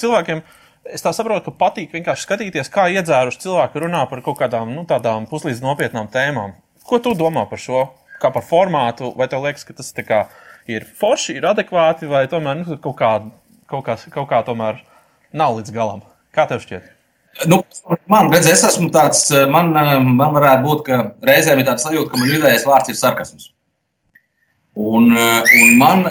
cilvēkiem. 0.00 0.44
Es 0.94 1.00
tā 1.00 1.14
saprotu, 1.16 1.48
ka 1.48 1.58
patīk 1.64 1.94
vienkārši 1.96 2.26
skatīties, 2.26 2.68
kā 2.72 2.90
iedzēruši 2.92 3.40
cilvēki 3.46 3.86
runā 3.86 4.04
par 4.10 4.20
kaut 4.24 4.36
kādām 4.42 4.74
nu, 4.76 4.84
tādām 4.88 5.24
puslīdz 5.30 5.64
nopietnām 5.64 6.10
tēmām. 6.12 6.58
Ko 6.84 7.00
tu 7.00 7.14
domā 7.16 7.46
par 7.48 7.62
šo? 7.62 7.86
kā 8.24 8.32
par 8.32 8.44
formātu, 8.46 9.12
vai 9.18 9.28
tev 9.30 9.44
liekas, 9.44 9.66
ka 9.66 9.76
tas 9.76 9.92
kā, 10.06 10.24
ir 10.70 10.86
forši, 11.00 11.38
ir 11.38 11.48
adekvāti, 11.50 12.08
vai 12.10 12.24
tomēr 12.30 12.62
nu, 12.62 12.78
kaut, 12.78 12.96
kā, 12.98 13.12
kaut, 13.70 13.84
kā, 13.86 13.96
kaut 14.14 14.28
kā 14.30 14.42
tomēr 14.46 14.82
nav 15.36 15.58
līdz 15.58 15.74
galam? 15.74 16.04
Kā 16.34 16.48
tev 16.50 16.62
šķiet? 16.64 16.90
Nu, 17.50 17.60
man, 18.10 18.30
redz, 18.30 18.46
es 18.52 18.62
esmu 18.68 18.92
tāds, 18.94 19.26
man, 19.50 19.72
man 19.74 20.36
varētu 20.36 20.62
būt, 20.62 20.84
ka 20.86 21.00
reizēm 21.26 21.60
ir 21.60 21.66
tāds 21.66 21.86
sajūta, 21.86 22.12
ka 22.12 22.20
man 22.20 22.30
vidējais 22.30 22.66
vārds 22.68 22.92
ir 22.92 22.98
sarkasms. 22.98 23.50
Un, 24.74 25.12
un 25.14 25.76
man 25.78 26.08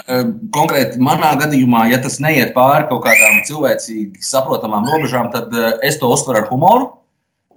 konkrēti 0.54 1.00
manā 1.04 1.34
gadījumā, 1.36 1.82
ja 1.90 1.98
tas 2.00 2.16
neiet 2.24 2.54
pāri 2.56 2.86
kaut 2.88 3.02
kādām 3.04 3.42
cilvēcīgi 3.44 4.24
saprotamām 4.24 4.88
robežām, 4.88 5.28
tad 5.34 5.52
es 5.84 6.00
to 6.00 6.08
uztveru 6.08 6.40
ar 6.40 6.48
humoru. 6.48 6.86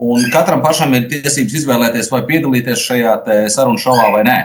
Un 0.04 0.28
katram 0.34 0.60
pašam 0.62 0.92
ir 0.94 1.08
tiesības 1.10 1.56
izvēlēties, 1.62 2.12
vai 2.12 2.22
piedalīties 2.28 2.84
šajā 2.84 3.16
sarunu 3.54 3.82
šovā 3.82 4.12
vai 4.14 4.26
nē. 4.28 4.38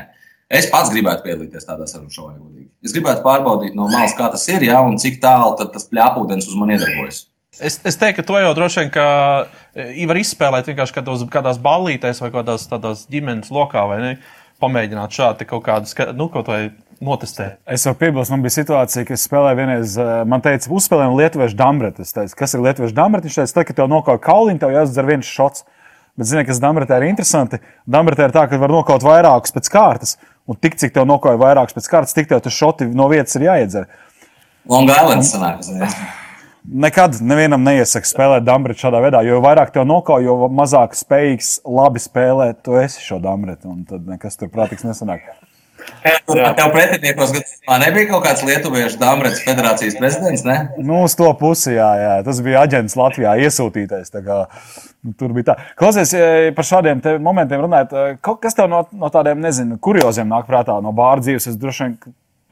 Es 0.52 0.70
pats 0.70 0.92
gribētu 0.92 1.26
piedalīties 1.26 1.66
tādā 1.66 1.88
sarunu 1.90 2.14
šovā. 2.14 2.36
Es 2.82 2.94
gribētu 2.94 3.22
pārbaudīt 3.26 3.74
no 3.78 3.88
malas, 3.90 4.14
kā 4.18 4.30
tas 4.32 4.46
ir, 4.50 4.64
ja, 4.66 4.80
un 4.86 4.96
cik 5.02 5.20
tālu 5.22 5.54
tas 5.60 5.84
pļāpūdens 5.90 6.48
uz 6.48 6.56
mani 6.58 6.78
iedarbojas. 6.78 7.24
Es, 7.60 7.76
es 7.84 7.98
teiktu, 8.00 8.22
ka 8.22 8.26
to 8.30 8.38
jau 8.40 8.52
droši 8.56 8.80
vien 8.80 8.90
ka, 8.94 9.06
var 10.08 10.18
izspēlēt 10.18 10.70
vienkārši 10.70 10.96
kādos, 10.96 11.24
kādās 11.32 11.60
ballītēs 11.62 12.22
vai 12.24 12.30
kādās 12.32 12.64
tādās 12.70 13.04
ģimenes 13.12 13.52
lokā, 13.52 13.84
vai 13.90 13.98
ne? 14.00 14.12
Pamēģināt 14.62 15.18
šādi 15.18 15.48
kaut 15.50 15.64
kādas, 15.66 15.94
nu, 16.16 16.28
kaut 16.32 16.48
vai 16.50 16.62
notestēt. 17.02 17.58
Es 17.66 17.84
jau 17.86 17.94
piebilstu, 17.98 18.34
man 18.34 18.44
bija 18.44 18.54
situācija, 18.60 19.04
ka 19.08 19.16
es 19.16 19.26
spēlēju 19.26 19.58
vienreiz, 19.58 19.94
eh, 19.98 20.10
man 20.28 20.44
teica, 20.44 20.70
uzspēlējam 20.70 21.16
lietuviešu 21.18 21.58
dambreti. 21.58 22.06
Es 22.06 22.14
teicu, 22.14 22.36
kas 22.38 22.54
ir 22.54 22.62
lietuviešu 22.62 22.94
dambreti? 22.94 23.28
Viņš 23.28 23.38
teica, 23.42 23.64
ka 23.66 23.78
tev 23.80 23.90
nokauj 23.90 24.20
kauliņu, 24.22 24.62
tev 24.62 24.76
jāizdzer 24.76 25.08
viens 25.08 25.26
šots. 25.26 25.66
Bet, 26.12 26.28
zini, 26.28 26.44
kas 26.44 26.60
Dambretē 26.60 26.98
ir 27.00 27.08
interesanti? 27.08 27.56
Dambretē 27.88 28.26
ir 28.28 28.34
tā, 28.34 28.44
ka 28.44 28.58
var 28.60 28.68
nokaut 28.68 29.00
vairākus 29.00 29.54
pēc 29.54 29.70
kārtas, 29.72 30.18
un 30.44 30.58
tik 30.60 30.76
cik 30.76 30.92
tev 30.92 31.06
nokauj 31.08 31.38
vairākus 31.40 31.72
pēc 31.78 31.88
kārtas, 31.88 32.12
tik 32.12 32.28
tev 32.28 32.42
tas 32.44 32.52
šoti 32.52 32.90
no 32.92 33.08
vietas 33.08 33.38
ir 33.40 33.48
jāiedzer. 33.48 33.88
Long 34.68 34.92
Island 34.92 35.24
sanāk. 35.24 35.64
Nekad 36.62 37.16
nevienam 37.26 37.64
neiesaka 37.66 38.06
spēlēt 38.06 38.44
Dambretu 38.46 38.84
šādā 38.84 39.00
veidā, 39.02 39.22
jo 39.26 39.40
vairāk 39.42 39.72
tev 39.74 39.82
nokauj, 39.88 40.22
jo 40.28 40.36
mazāk 40.46 40.94
spējīgs 40.94 41.56
labi 41.66 42.02
spēlēt, 42.02 42.60
tu 42.62 42.76
esi 42.78 43.02
šo 43.02 43.18
Dambretu, 43.22 43.72
un 43.72 43.82
tad 43.88 44.06
nekas 44.06 44.38
tur 44.38 44.52
prātīgs 44.52 44.86
nesanāk. 44.86 45.26
Tev 46.02 46.70
pretiniekos 46.70 47.32
gadījumā 47.34 47.78
nebija 47.82 48.08
kaut 48.12 48.24
kāds 48.26 48.44
Lietuviešu 48.46 49.00
Dāmbrets 49.00 49.42
federācijas 49.42 49.98
prezidents, 49.98 50.44
ne? 50.46 50.56
Nu, 50.78 51.02
uz 51.06 51.16
to 51.18 51.28
pusi, 51.38 51.74
jā, 51.76 51.90
jā. 51.98 52.14
Tas 52.26 52.40
bija 52.44 52.62
aģents 52.62 52.96
Latvijā 52.98 53.34
iesūtītais. 53.42 54.12
Kā, 54.14 54.38
nu, 55.02 55.14
tur 55.18 55.34
bija 55.36 55.50
tā. 55.52 55.56
Klausies, 55.78 56.14
par 56.56 56.68
šādiem 56.68 57.02
momentiem 57.22 57.64
runājot, 57.66 58.22
kas 58.22 58.58
tev 58.58 58.70
no, 58.72 58.84
no 58.94 59.10
tādiem, 59.14 59.42
nezinu, 59.42 59.78
kurioziem 59.82 60.30
nāk 60.30 60.46
prātā 60.50 60.78
no 60.84 60.94
bāra 60.96 61.22
dzīves? 61.24 61.50
Es 61.50 61.58
droši 61.60 61.88
vien 61.88 61.96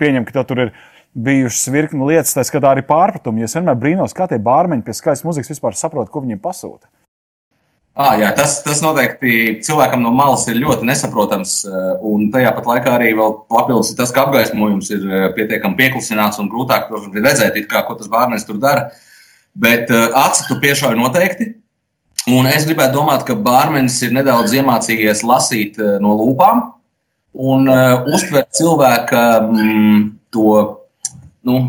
pieņemu, 0.02 0.26
ka 0.28 0.40
tev 0.40 0.48
tur 0.50 0.64
ir 0.66 0.74
bijušas 1.14 1.68
virkni 1.74 2.06
lietas, 2.06 2.34
tā 2.36 2.44
skatā 2.46 2.72
arī 2.74 2.84
pārpratumi. 2.86 3.44
Es 3.44 3.56
vienmēr 3.58 3.78
brīnos, 3.78 4.14
kā 4.16 4.28
tie 4.30 4.38
bārmeņi 4.42 4.86
pie 4.86 4.94
skaistas 4.96 5.26
muzikas 5.26 5.50
vispār 5.52 5.76
saprot, 5.78 6.10
ko 6.10 6.22
viņiem 6.24 6.40
pasūta. 6.42 6.86
Ah, 8.00 8.14
jā, 8.16 8.30
tas, 8.32 8.60
tas 8.62 8.78
noteikti 8.84 9.58
cilvēkam 9.66 10.00
no 10.00 10.12
malas 10.14 10.46
ir 10.48 10.60
ļoti 10.62 10.86
nesaprotams. 10.88 11.56
Un 12.06 12.30
tajā 12.32 12.52
pat 12.56 12.68
laikā 12.70 12.92
arī 12.96 13.10
papildus 13.18 13.92
tas, 13.98 14.12
ka 14.14 14.28
apgaismojums 14.28 14.92
ir 14.94 15.06
pietiekami 15.36 15.76
pieklusināts 15.76 16.38
un 16.40 16.48
grūtāk 16.52 16.88
redzēt, 17.18 17.58
kā, 17.68 17.82
ko 17.84 17.98
tas 17.98 18.08
bērns 18.08 18.46
tur 18.48 18.60
dara. 18.62 18.92
Bet 19.58 19.90
aci 19.90 20.46
tu 20.46 20.60
piešauji 20.62 21.00
noteikti. 21.00 21.50
Un 22.30 22.46
es 22.46 22.66
gribētu 22.68 23.00
domāt, 23.00 23.24
ka 23.26 23.34
bārmenis 23.34 23.98
ir 24.06 24.14
nedaudz 24.14 24.54
iemācījies 24.54 25.24
lasīt 25.26 25.80
no 26.00 26.14
lūpām 26.20 26.68
un 27.32 27.68
uh, 27.70 28.04
uztvert 28.10 28.50
cilvēka 28.58 29.22
mm, 29.46 30.02
to, 30.34 30.79
nu, 31.46 31.60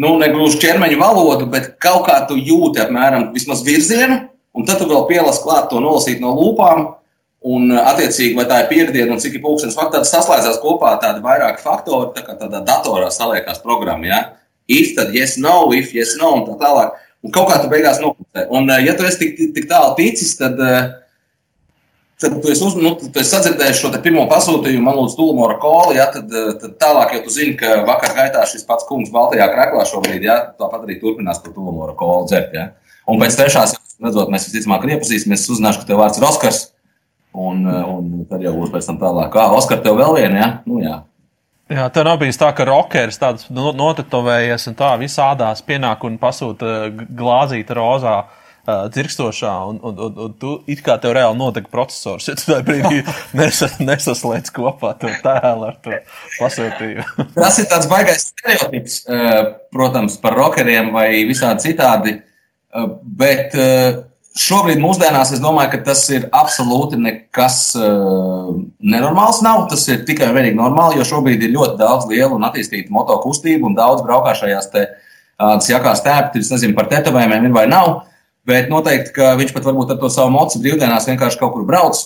nu 0.00 0.16
negluži 0.20 0.60
ķermeņa 0.64 0.98
valodu, 1.00 1.46
bet 1.50 1.74
kaut 1.82 2.06
kā 2.08 2.18
tu 2.28 2.38
jūti 2.38 2.82
apmēram 2.82 3.30
vismaz 3.34 3.64
virzienu 3.66 4.30
Un 4.56 4.66
tad 4.66 4.80
tu 4.80 4.88
vēl 4.90 5.04
pielasi 5.08 5.44
klāt 5.44 5.68
to 5.70 5.80
nolasīt 5.82 6.22
no 6.22 6.32
lūpām. 6.34 6.88
Un, 7.40 7.70
uh, 7.72 7.86
attiecīgi, 7.88 8.34
vai 8.36 8.44
tā 8.50 8.58
ir 8.60 8.66
piekdiena 8.68 9.14
un 9.14 9.20
cik 9.22 9.38
ir 9.38 9.40
pūkstens 9.40 9.76
fakts, 9.78 9.94
tad 9.94 10.08
saslēdzās 10.08 10.58
kopā 10.60 10.90
tādi 11.00 11.22
vairāki 11.24 11.62
faktori, 11.64 12.10
tā 12.12 12.24
kā 12.26 12.34
tādā 12.36 12.60
datorā 12.66 13.08
saliekās 13.14 13.62
programma. 13.64 14.10
Ja? 14.10 14.18
If, 14.68 14.92
tad 14.98 15.14
yes, 15.16 15.38
no, 15.40 15.70
if, 15.72 15.94
yes, 15.96 16.18
no, 16.20 16.34
un 16.36 16.44
tā 16.50 16.58
tālāk. 16.60 16.98
Un 17.24 17.32
kaut 17.32 17.48
kā 17.48 17.56
tu 17.62 17.70
beigās 17.72 18.02
noklusē. 18.02 18.44
Un, 18.52 18.68
uh, 18.68 18.82
ja 18.84 18.92
tu 18.98 19.06
esi 19.08 19.22
tik, 19.22 19.40
tik 19.56 19.70
tālu 19.70 19.96
ticis, 19.96 20.34
tad, 20.36 20.60
uh, 20.60 20.90
tad 22.20 22.42
tu 22.42 22.50
esi, 22.52 22.64
uz, 22.64 22.74
nu, 22.76 22.92
tu 23.00 23.20
esi 23.20 23.30
sadzirdējis 23.32 23.80
šo 23.80 23.90
pirmo 24.04 24.26
pasūtījumu, 24.30 24.84
man 24.84 24.98
lūdzu, 24.98 25.16
Tulumora 25.18 25.56
koli, 25.62 25.96
ja? 25.96 26.10
tad, 26.12 26.32
tad 26.60 26.74
tālāk 26.80 27.14
jau 27.16 27.22
tu 27.24 27.34
zini, 27.34 27.54
ka 27.60 27.80
vakar 27.88 28.12
gaitā 28.16 28.44
šis 28.48 28.66
pats 28.68 28.84
kungs 28.88 29.12
Baltijā 29.14 29.48
kreklā 29.52 29.86
šobrīd, 29.88 30.26
ja? 30.28 30.36
tāpat 30.60 30.84
arī 30.84 30.98
turpinās 31.00 31.40
to 31.40 31.52
Tulumora 31.54 31.96
koli 31.98 32.28
dzert. 32.28 32.56
Ja? 32.56 32.66
Un 33.08 33.22
pēc 33.22 33.38
trešās 33.40 33.76
redzot, 34.00 34.32
mēs 34.32 34.48
visticamāk 34.48 34.84
iepazīsimies, 34.90 35.48
uzzināšu, 35.54 35.82
ka 35.82 35.88
tev 35.88 36.02
vārds 36.02 36.20
ir 36.20 36.26
Oskars. 36.28 36.64
Un, 37.30 37.62
un 37.64 38.26
tad 38.28 38.42
jau 38.42 38.52
būs 38.56 38.72
pēc 38.74 38.90
tam 38.90 38.98
tālāk. 39.00 39.30
Kā 39.32 39.46
Oskar, 39.54 39.80
tev 39.84 39.96
vēl 40.00 40.16
viena? 40.18 40.40
Ja? 40.40 40.50
Nu, 40.66 40.80
jā. 40.82 40.98
Jā, 41.70 41.84
tā 41.94 42.02
nav 42.02 42.18
bijis 42.18 42.40
tā, 42.40 42.48
ka 42.56 42.66
rokeris 42.66 43.20
tāds 43.20 43.46
notetovējies 43.54 44.66
un 44.72 44.76
tā 44.76 44.90
visādās 44.98 45.62
pienāk 45.62 46.02
un 46.08 46.18
pasūta 46.18 46.90
glāzīta 46.90 47.76
rozā. 47.78 48.16
Uh, 48.24 48.39
dzirkstošā, 48.66 49.52
un, 49.70 49.80
un, 49.82 50.02
un, 50.06 50.18
un 50.26 50.34
tu 50.40 50.54
it 50.70 50.82
kā 50.86 50.96
tev 51.02 51.14
reāli 51.16 51.38
notika 51.40 51.72
processors, 51.72 52.28
ja 52.30 52.36
tu 52.38 52.48
tajā 52.50 52.64
brīdī 52.66 53.02
nesas, 53.40 53.78
nesaslēdz 53.82 54.52
kopā 54.56 54.94
to 55.00 55.12
tēlu 55.24 55.70
ar 55.70 55.78
to 55.84 55.96
pasūtījumu. 56.38 57.28
Tas 57.40 57.60
ir 57.62 57.70
tāds 57.72 57.90
baisais 57.90 58.30
stereotips, 58.30 59.00
uh, 59.08 59.40
protams, 59.74 60.20
par 60.22 60.38
rokeriem 60.38 60.92
vai 60.94 61.08
visādi 61.28 61.70
citādi. 61.70 62.18
Bet 63.20 63.54
šobrīd, 64.38 64.78
mūsdienās, 64.78 65.32
es 65.34 65.42
domāju, 65.42 65.72
ka 65.72 65.80
tas 65.90 66.04
ir 66.12 66.28
absolūti 66.30 66.98
nekas 67.00 67.72
nenormāls. 67.74 69.40
Nav. 69.42 69.64
Tas 69.72 69.86
ir 69.90 70.04
tikai 70.06 70.30
un 70.30 70.36
vienīgi 70.38 70.58
normāli, 70.58 71.00
jo 71.00 71.06
šobrīd 71.08 71.42
ir 71.44 71.54
ļoti 71.56 71.80
daudz 71.80 72.06
lielu 72.10 72.36
un 72.36 72.46
attīstītu 72.46 72.94
motokustību 72.94 73.70
un 73.70 73.78
daudz 73.78 74.04
braukā 74.06 74.36
šajās 74.38 74.70
te, 74.70 74.86
jakās 75.72 76.04
tēpti. 76.06 76.44
Es 76.44 76.52
nezinu, 76.54 76.76
par 76.78 76.90
tetovējumiem 76.92 77.50
ir 77.50 77.56
vai 77.56 77.66
nav, 77.70 78.04
bet 78.50 78.70
noteikti, 78.72 79.14
ka 79.16 79.34
viņš 79.38 79.54
pat 79.56 79.68
varbūt 79.70 79.94
ar 79.94 80.00
to 80.02 80.10
savu 80.12 80.34
mocu 80.34 80.60
brīvdienās 80.62 81.08
vienkārši 81.10 81.40
kaut 81.40 81.54
kur 81.54 81.66
brauc. 81.68 82.02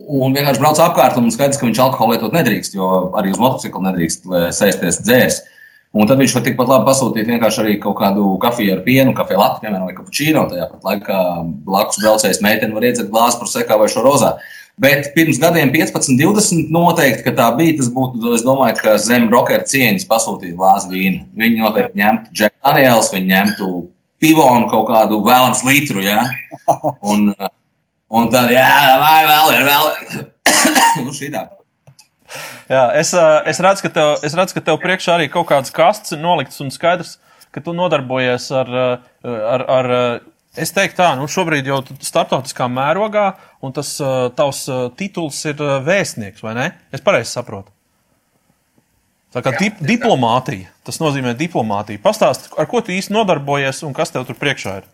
Un 0.00 0.32
vienkārši 0.32 0.62
brauc 0.62 0.78
apkārt, 0.80 1.18
un 1.20 1.28
skaidrs, 1.34 1.58
ka 1.60 1.66
viņš 1.66 1.80
alkoholu 1.84 2.14
lietot 2.14 2.32
nedrīkst, 2.32 2.76
jo 2.78 3.10
arī 3.20 3.34
uz 3.34 3.40
motocikla 3.42 3.90
nedrīkst 3.90 4.30
sēsties 4.56 5.02
dzērs. 5.04 5.42
Un 5.90 6.06
tad 6.06 6.20
viņš 6.22 6.36
var 6.36 6.44
tikpat 6.46 6.68
labi 6.70 6.86
pasūtīt 6.86 7.26
vienkārši 7.26 7.60
arī 7.64 7.72
kaut 7.82 7.96
kādu 7.98 8.22
kafiju 8.42 8.76
ar 8.76 8.82
pienu, 8.84 9.14
kafiju 9.16 9.40
latu, 9.40 9.58
piemēram, 9.64 9.88
vai 9.88 9.96
kapučīnu. 9.96 10.44
Tajā 10.52 10.68
pat 10.70 10.86
laikā 10.86 11.22
blakus 11.66 11.98
braucējas 11.98 12.38
meitene 12.46 12.76
var 12.76 12.86
iedzert 12.86 13.10
glāzi 13.10 13.40
par 13.40 13.50
sekā 13.50 13.78
vai 13.80 13.88
šo 13.90 14.04
rozā. 14.06 14.36
Bet 14.80 15.10
pirms 15.16 15.40
gadiem, 15.42 15.72
15, 15.74 16.14
20, 16.16 16.70
noteikti, 16.72 17.24
ka 17.26 17.34
tā 17.36 17.48
bija. 17.58 17.80
Tas 17.80 17.90
būtu, 17.92 18.22
es 18.38 18.46
domāju, 18.46 18.78
ka 18.78 18.94
zem 19.02 19.26
rokera 19.34 19.66
cieņas 19.66 20.06
pasūtīt 20.08 20.54
glāzi 20.54 20.92
vīnu. 20.94 21.24
Viņi 21.42 21.58
noteikti 21.64 22.00
ņemtu 22.00 22.38
Jack 22.38 22.54
Daniels, 22.62 23.10
viņi 23.12 23.32
ņemtu 23.34 23.72
pivonu 24.20 24.68
kaut 24.70 24.88
kādu 24.90 25.20
vēlams 25.24 25.64
litru, 25.66 26.02
jā. 26.04 26.22
Un, 27.10 27.30
un 28.10 28.28
tad, 28.30 28.50
jā, 28.52 28.68
vai 29.00 29.22
vēl 29.26 29.64
vēl 29.66 29.88
nu, 31.04 31.14
šī 31.14 31.30
tā. 31.34 31.46
Jā, 32.70 32.84
es, 33.00 33.10
es, 33.50 33.58
redzu, 33.58 33.86
ka 33.86 33.90
tev, 33.94 34.12
es 34.26 34.36
redzu, 34.38 34.54
ka 34.54 34.62
tev 34.68 34.78
priekšā 34.82 35.16
arī 35.16 35.26
kaut 35.32 35.48
kādas 35.48 35.74
kastes 35.74 36.14
ir 36.14 36.22
noliktas 36.22 36.60
un 36.62 36.70
skaidrs, 36.70 37.16
ka 37.50 37.62
tu 37.64 37.74
nodarbojies 37.74 38.46
ar, 38.54 38.70
ar, 39.24 39.64
ar 39.78 39.90
es 40.54 40.70
teiktu 40.76 41.00
tā, 41.00 41.10
nu 41.18 41.26
šobrīd 41.30 41.66
jau 41.66 41.80
startautiskā 41.98 42.68
mērogā, 42.70 43.32
un 43.66 43.74
tas 43.74 43.96
tavs 44.38 44.62
tituls 44.98 45.42
ir 45.50 45.66
vēstnieks, 45.86 46.44
vai 46.46 46.54
ne? 46.58 46.70
Es 46.94 47.02
pareizi 47.02 47.32
saprotu. 47.34 47.72
Tā 49.30 49.42
kā 49.46 49.52
dip, 49.60 49.76
diplomātija, 49.86 50.72
tas 50.86 50.98
nozīmē 50.98 51.36
diplomātiju. 51.38 52.00
Pastāst, 52.02 52.48
ar 52.58 52.66
ko 52.70 52.80
tu 52.82 52.90
īsti 52.90 53.14
nodarbojies 53.14 53.84
un 53.86 53.94
kas 53.94 54.10
tev 54.10 54.24
tur 54.26 54.38
priekšā 54.38 54.80
ir? 54.80 54.88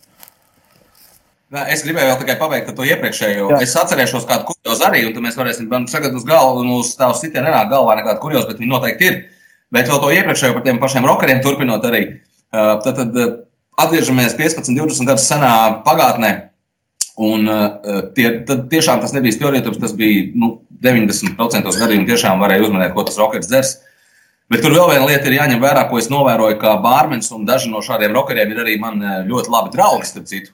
Es 1.71 1.85
gribēju 1.87 2.11
vēl 2.11 2.19
tikai 2.21 2.35
pabeigt 2.41 2.73
to 2.77 2.85
iepriekšējo. 2.85 3.47
Jā. 3.55 3.61
Es 3.65 3.73
atcerēšos 3.79 4.27
kādu 4.29 4.49
kuriozu 4.51 4.85
arī, 4.89 5.05
un 5.07 5.15
tad 5.15 5.25
mēs 5.25 5.39
varēsim 5.39 5.71
tagad 5.71 6.19
uz 6.19 6.27
galvu, 6.27 6.67
uz 6.81 6.91
tādu 6.99 7.17
sitienu 7.21 7.47
nenāk 7.47 7.71
galvā 7.71 7.95
nekādu 8.01 8.21
kuriozu, 8.25 8.51
bet 8.51 8.61
viņi 8.61 8.73
noteikti 8.73 9.09
ir. 9.09 9.19
Bet 9.73 9.89
vēl 9.89 10.03
to 10.03 10.11
iepriekšējo 10.19 10.57
par 10.59 10.67
tiem 10.67 10.83
pašiem 10.83 11.07
rokeriem 11.07 11.41
turpinot 11.45 11.87
arī. 11.87 12.03
Tad, 12.51 12.91
tad 12.99 13.17
atgriežamies 13.79 14.37
15, 14.37 14.75
20 14.75 15.09
gadus 15.09 15.31
senā 15.31 15.55
pagātnē. 15.87 16.35
Un 17.17 17.49
tie, 18.19 18.29
tiešām 18.45 19.01
tas 19.01 19.15
nebija 19.17 19.39
stereotips, 19.39 19.81
tas 19.81 19.95
bija 19.97 20.27
nu, 20.37 20.59
90% 20.83 21.79
gadījumu 21.81 22.11
tiešām 22.11 22.43
varēja 22.43 22.67
uzmanēt, 22.67 22.93
ko 22.93 23.07
tas 23.07 23.17
rokeris 23.23 23.49
dzers. 23.49 23.77
Bet 24.53 24.63
tur 24.63 24.77
vēl 24.77 24.93
viena 24.93 25.09
lieta 25.09 25.27
ir 25.27 25.41
jāņem 25.41 25.63
vērā, 25.63 25.89
ko 25.91 25.99
es 25.99 26.07
novēroju, 26.13 26.59
ka 26.61 26.77
bārmenis 26.83 27.33
un 27.35 27.47
daži 27.49 27.71
no 27.73 27.81
šādiem 27.83 28.15
rokeriem 28.15 28.53
ir 28.53 28.61
arī 28.63 28.77
man 28.79 29.01
ļoti 29.27 29.51
labi 29.51 29.73
draugi, 29.75 30.07
starp 30.07 30.29
citu. 30.31 30.53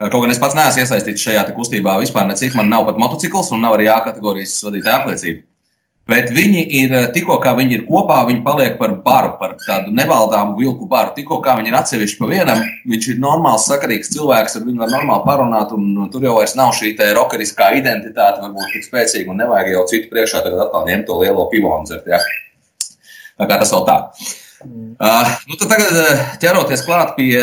Kaut 0.00 0.24
gan 0.24 0.32
es 0.32 0.40
pats 0.40 0.56
neesmu 0.56 0.80
iesaistīts 0.82 1.22
šajā 1.22 1.44
kustībā 1.52 1.98
vispār, 2.00 2.24
necik 2.26 2.56
man 2.56 2.70
nav 2.72 2.88
pat 2.88 2.98
motocikls 2.98 3.52
un 3.52 3.62
nav 3.62 3.76
arī 3.76 3.86
A 3.92 4.00
kategorijas 4.02 4.56
vadītāja 4.64 5.02
apliecība. 5.02 5.44
Bet 6.10 6.32
viņi 6.34 6.62
ir 6.80 6.94
tikko, 7.14 7.36
kā 7.42 7.52
viņi 7.54 7.76
ir 7.76 7.82
kopā, 7.86 8.16
viņi 8.26 8.40
paliek 8.42 8.78
par 8.80 8.96
baru, 9.04 9.34
par 9.38 9.52
tādu 9.60 9.92
nevaldāmu 9.94 10.56
vilku 10.58 10.88
baru. 10.90 11.12
Tikko 11.14 11.38
kā 11.44 11.54
viņi 11.60 11.70
ir 11.70 11.76
atsevišķi 11.78 12.18
pa 12.18 12.30
vienam, 12.32 12.64
viņš 12.90 13.08
ir 13.12 13.20
normāls, 13.22 13.68
sakarīgs 13.70 14.10
cilvēks, 14.16 14.56
ar 14.58 14.66
viņu 14.66 14.82
var 14.82 14.90
normāli 14.96 15.26
parunāt, 15.28 15.76
un, 15.76 15.92
un 16.00 16.10
tur 16.10 16.26
jau 16.26 16.34
vairs 16.40 16.56
nav 16.58 16.72
šī 16.74 16.96
rokeriskā 17.14 17.70
identitāte, 17.78 18.42
varbūt 18.42 18.72
tik 18.74 18.88
spēcīga, 18.88 19.30
un 19.30 19.44
nevajag 19.44 19.74
jau 19.76 19.86
citu 19.92 20.10
priekšā 20.10 20.42
tagad 20.48 20.64
atkal 20.66 20.88
ņemt 20.88 21.06
to 21.06 21.20
lielo 21.20 21.46
pivonu 21.52 21.86
dzert. 21.86 22.08
Ja? 22.10 22.18
Tā 23.40 23.48
kā 23.48 23.58
tas 23.62 23.72
vēl 23.72 23.84
tā. 23.88 23.96
Uh, 24.60 25.34
nu, 25.48 25.56
tad 25.56 25.70
tagad 25.72 25.98
ķeroties 26.42 26.84
klāt 26.84 27.14
pie, 27.16 27.40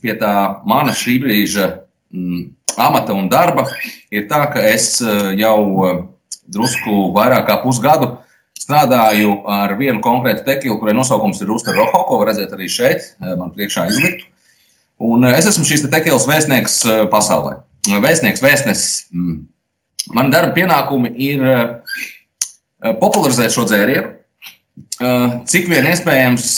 pie 0.00 0.14
tā 0.16 0.32
mana 0.64 0.94
šī 0.96 1.18
brīža 1.20 1.66
mm, 2.08 2.46
amata 2.80 3.12
un 3.12 3.28
darba 3.28 3.66
ir 4.08 4.24
tā, 4.30 4.46
ka 4.54 4.64
es 4.64 4.96
jau 5.36 5.58
drusku 6.48 7.10
vairāk 7.16 7.44
kā 7.50 7.58
pusgadu 7.60 8.14
strādāju 8.64 9.42
ar 9.50 9.74
vienu 9.76 10.00
konkrētu 10.04 10.44
tekilu, 10.46 10.78
kurai 10.80 10.94
nosaukums 10.96 11.42
ir 11.42 11.50
Rūsta 11.50 11.74
Roho, 11.76 12.04
ko 12.08 12.20
var 12.20 12.30
redzēt 12.32 12.54
arī 12.56 12.70
šeit, 12.72 13.10
man 13.20 13.52
priekšā 13.52 13.88
izliktu. 13.90 14.30
Un 15.04 15.26
es 15.28 15.48
esmu 15.50 15.66
šīs 15.68 15.84
te 15.84 15.90
tekilas 15.92 16.24
vēstnieks 16.30 16.78
pasaulē. 17.12 17.58
Vēstnieks, 18.00 18.40
vēstnesis. 18.40 18.92
Mm. 19.12 19.42
Man 20.16 20.30
darba 20.32 20.54
pienākumi 20.56 21.10
ir 21.26 21.44
popularizēt 23.00 23.52
šo 23.52 23.66
dzērienu, 23.68 24.14
cik 25.50 25.68
vien 25.70 25.86
iespējams 25.90 26.48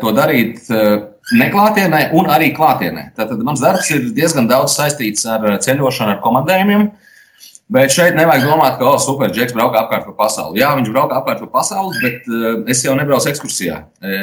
to 0.00 0.12
darīt 0.16 0.70
neklātienē 1.36 2.08
un 2.16 2.30
arī 2.32 2.52
klātienē. 2.56 3.10
Tātad 3.16 3.42
mans 3.44 3.60
darbs 3.60 3.90
ir 3.92 4.08
diezgan 4.16 4.48
daudz 4.48 4.76
saistīts 4.78 5.26
ar 5.28 5.44
ceļošanu, 5.64 6.14
ar 6.14 6.22
komandējumiem. 6.24 6.88
Bet 7.68 7.92
šeit 7.92 8.14
nevajag 8.16 8.46
domāt, 8.48 8.78
ka, 8.80 8.86
oh, 8.88 8.96
super, 8.96 9.28
Džeks 9.28 9.52
brauka 9.52 9.82
apkārt 9.82 10.06
pa 10.08 10.14
pasauli. 10.22 10.62
Jā, 10.62 10.70
viņš 10.78 10.88
brauka 10.88 11.18
apkārt 11.18 11.42
pa 11.44 11.50
pasauli, 11.58 11.98
bet 12.00 12.30
uh, 12.32 12.46
es 12.72 12.80
jau 12.80 12.94
nebraucu 12.96 13.28
ekskursijā. 13.28 13.82
E, 14.00 14.22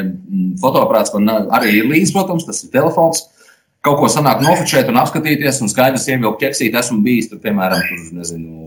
fotoaparāts 0.61 1.13
man 1.13 1.29
arī 1.53 1.75
ir 1.77 1.85
līdzi, 1.91 2.15
protams, 2.15 2.47
tas 2.47 2.63
ir 2.65 2.71
telefons. 2.73 3.21
Kaut 3.85 3.99
ko 3.99 4.09
sanāk 4.09 4.41
nofočēt 4.41 4.89
un 4.89 4.97
apskatīties, 4.97 5.61
un 5.61 5.69
skaidrs, 5.69 6.07
ievilkt 6.09 6.41
ķeksīt. 6.41 6.73
Esmu 6.81 7.03
bijis 7.05 7.29
tur, 7.29 7.43
piemēram, 7.43 7.85
tur, 7.85 8.01
nezinu, 8.17 8.64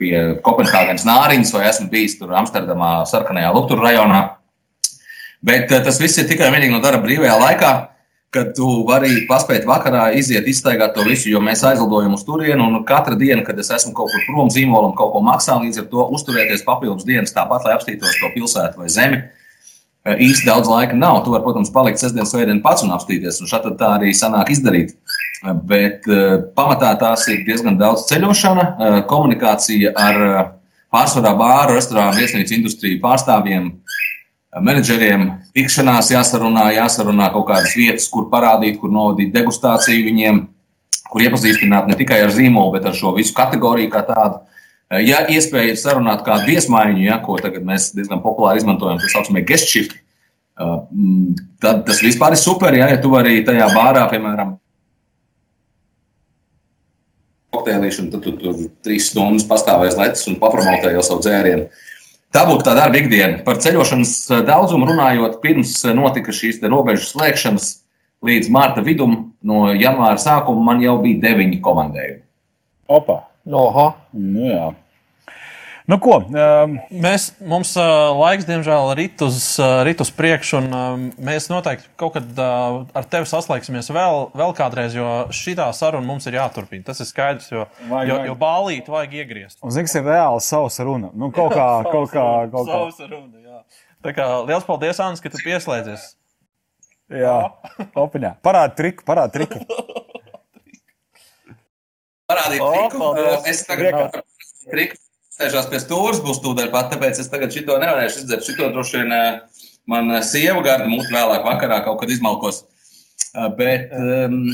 pie 0.00 0.14
Kopenhāgenes 0.44 1.06
nāriņas, 1.08 1.52
vai 1.56 1.66
esmu 1.70 1.88
bijis 1.92 2.18
tur 2.20 2.34
Amsterdamā, 2.36 2.98
sarkanajā 3.08 3.52
Luktura 3.54 3.88
rajonā. 3.88 4.22
Bet 5.46 5.70
eh, 5.70 5.82
tas 5.84 6.00
viss 6.02 6.18
ir 6.20 6.28
tikai 6.30 6.50
vienīgi 6.54 6.74
no 6.74 6.82
darba 6.84 7.04
brīvajā 7.06 7.36
laikā, 7.40 7.72
kad 8.36 8.52
tu 8.56 8.66
vari 8.88 9.22
paspēt 9.28 9.64
vakarā 9.68 10.10
iziet, 10.18 10.48
iztaigāt 10.50 10.92
to 10.96 11.04
visu, 11.06 11.30
jo 11.32 11.40
mēs 11.40 11.62
aizlidojam 11.64 12.16
uz 12.18 12.24
turieni. 12.26 12.60
Un 12.60 12.84
katra 12.88 13.16
diena, 13.16 13.44
kad 13.46 13.58
es 13.62 13.70
esmu 13.72 13.94
kaut 13.96 14.12
kur 14.12 14.26
prom 14.28 14.52
zīmolam, 14.52 14.92
kaut 14.98 15.14
ko 15.14 15.22
maksā, 15.24 15.56
līdz 15.62 15.84
ar 15.84 15.88
to 15.92 16.06
uzturēties 16.18 16.66
papildus 16.66 17.08
dienas 17.08 17.32
tāpat, 17.36 17.64
lai 17.64 17.76
apstītos 17.78 18.20
to 18.20 18.32
pilsētu 18.34 18.82
vai 18.82 18.92
zemi. 18.92 19.22
Eh, 19.22 19.45
īsti 20.06 20.46
daudz 20.46 20.70
laika 20.70 20.96
nav. 20.98 21.22
Tu 21.24 21.34
vari, 21.34 21.44
protams, 21.44 21.72
palikt 21.74 22.02
sestdienas 22.02 22.30
svētdien 22.34 22.62
pats 22.64 22.84
un 22.86 22.94
apstīties, 22.94 23.40
un 23.42 23.50
šādi 23.50 23.74
tā 23.80 23.96
arī 23.98 24.12
sanāk 24.14 24.52
izdarīt. 24.54 24.94
Eh, 25.42 25.54
bet 25.72 26.06
pamatā 26.56 26.94
tās 27.00 27.26
ir 27.32 27.42
diezgan 27.48 27.78
daudz 27.80 28.06
ceļošana, 28.10 29.04
komunikācija 29.10 29.92
ar 29.96 30.22
pārsvarā 30.94 31.34
bāru, 31.36 31.76
restorānu, 31.76 32.16
viesnīcu 32.20 32.56
industriju 32.56 33.02
pārstāvjiem, 33.02 33.72
menedžeriem 34.62 35.28
tikšanās 35.56 36.10
jāsarunā, 36.14 36.68
jāsarunā 36.78 37.28
kaut 37.34 37.48
kādas 37.50 37.74
vietas, 37.76 38.08
kur 38.12 38.30
parādīt, 38.32 38.78
kur 38.80 38.92
novadīt 38.92 39.32
degustāciju 39.34 40.06
viņiem, 40.06 40.42
kur 41.10 41.24
iepazīstināt 41.26 41.90
ne 41.90 41.96
tikai 41.98 42.22
ar 42.24 42.32
zīmolu, 42.34 42.76
bet 42.76 42.88
ar 42.88 42.96
šo 42.96 43.14
visu 43.16 43.34
kategoriju 43.36 43.92
kā 43.92 44.04
tādu. 44.06 44.42
Ja 44.90 45.24
iespēja 45.26 45.72
ir 45.72 45.78
sarunāt 45.80 46.22
kādu 46.26 46.46
viesmaiņu, 46.46 47.00
ja, 47.08 47.16
ko 47.22 47.40
tagad 47.42 47.64
mēs 47.66 47.90
diezgan 47.96 48.20
populāri 48.22 48.62
izmantojam, 48.62 49.00
tas 49.02 49.16
saucamie 49.16 49.42
guest 49.46 49.66
shift, 49.72 49.96
tad 51.62 51.82
tas 51.88 52.02
vispār 52.04 52.36
ir 52.36 52.40
super. 52.40 52.76
Ja, 52.76 52.86
ja 52.92 53.00
tu 53.02 53.10
vari 53.10 53.40
tajā 53.46 53.66
bārā, 53.74 54.04
piemēram, 54.12 54.54
kokteilīšu, 57.56 58.04
un 58.04 58.12
tad 58.14 58.24
tu 58.24 58.34
tur 58.38 58.62
trīs 58.84 59.10
stundas 59.10 59.46
pastāvēs 59.48 59.98
lecis 59.98 60.30
un 60.30 60.38
papromotē 60.42 60.92
jau 60.94 61.04
savu 61.06 61.24
dzērienu. 61.24 61.68
Tā 62.34 62.42
būtu 62.48 62.66
tā 62.66 62.74
darba 62.76 63.00
ikdiena. 63.00 63.40
Par 63.46 63.60
ceļošanas 63.62 64.14
eh, 64.30 64.42
daudzumu 64.46 64.88
runājot, 64.90 65.38
pirms 65.42 65.78
eh, 65.84 65.94
notika 65.96 66.34
šīs 66.34 66.60
robežu 66.66 67.06
slēgšanas 67.08 67.70
līdz 68.26 68.50
marta 68.52 68.82
vidum, 68.84 69.16
no 69.46 69.70
janvāra 69.72 70.18
sākuma 70.20 70.72
man 70.72 70.82
jau 70.84 70.98
bija 71.02 71.22
deviņi 71.28 71.62
komandējumi. 71.64 72.22
Opa! 72.92 73.22
Oha! 73.46 73.92
Nu, 74.16 74.48
jā. 74.50 74.66
Nu, 75.86 76.00
ko, 76.02 76.16
um, 76.18 76.72
mēs, 76.90 77.28
mums 77.46 77.70
uh, 77.78 78.10
laiks, 78.18 78.42
diemžēl, 78.48 78.88
rit 78.98 79.22
uz, 79.22 79.36
uh, 79.62 79.84
rit 79.86 80.00
uz 80.02 80.08
priekšu, 80.10 80.58
un 80.58 80.72
uh, 80.74 80.96
mēs 81.22 81.46
noteikti 81.46 81.86
kaut 82.00 82.16
kad 82.16 82.40
uh, 82.42 82.80
ar 82.90 83.06
tevi 83.06 83.28
saslēgsimies 83.30 83.92
vēl, 83.94 84.24
vēl 84.34 84.54
kādreiz, 84.58 84.96
jo 84.98 85.06
šī 85.30 85.54
saruna 85.78 86.02
mums 86.02 86.26
ir 86.26 86.40
jāturpina. 86.40 86.88
Tas 86.88 87.04
ir 87.04 87.06
skaidrs, 87.06 87.46
jo, 87.54 87.68
vajag, 87.86 88.10
jo, 88.10 88.18
jo 88.32 88.34
bālīt 88.40 88.90
vajag 88.90 89.14
iegriezt. 89.20 89.60
Un 89.62 89.70
zini, 89.70 89.86
kas 89.86 89.94
ir 90.00 90.10
reāli 90.10 90.42
savs 90.42 90.80
runa. 90.82 91.12
Nu, 91.14 91.30
kaut 91.30 91.54
kā, 91.54 91.68
jā, 91.70 91.88
kaut 91.94 92.10
kā, 92.10 92.26
kaut 92.50 92.66
kā. 92.66 92.82
Savs 92.90 93.14
runa, 93.14 93.46
jā. 93.46 93.62
Tā 94.02 94.16
kā 94.18 94.26
liels 94.50 94.66
paldies, 94.66 95.02
Anna, 95.06 95.22
ka 95.22 95.30
tu 95.30 95.38
pieslēdzies. 95.46 96.10
Jā, 97.14 97.38
opiņā. 97.94 98.40
Parādi 98.42 98.80
triku, 98.82 99.06
parādi 99.06 99.38
triku. 99.38 99.62
Parādīt. 102.26 102.62
Oh, 102.62 103.42
es 103.46 103.62
tagad 103.68 104.16
triku 104.66 104.98
sēžās 105.36 105.68
pie 105.70 105.80
stūres, 105.82 106.22
būs 106.24 106.40
tūdaļ 106.42 106.70
pat, 106.72 106.88
tāpēc 106.94 107.20
es 107.22 107.28
tagad 107.30 107.52
šito 107.54 107.76
nevarēšu 107.82 108.22
izdzert. 108.24 108.46
Šito 108.46 108.70
droši 108.74 109.02
vien 109.02 109.14
eh, 109.14 109.60
man 109.90 110.10
eh, 110.16 110.24
sieva 110.26 110.62
garda 110.64 110.88
mūtu 110.90 111.12
vēlāk 111.14 111.44
vakarā 111.46 111.82
kaut 111.86 112.00
kad 112.02 112.10
izmalkos. 112.10 112.64
Bet, 113.58 113.90
um, 113.92 114.46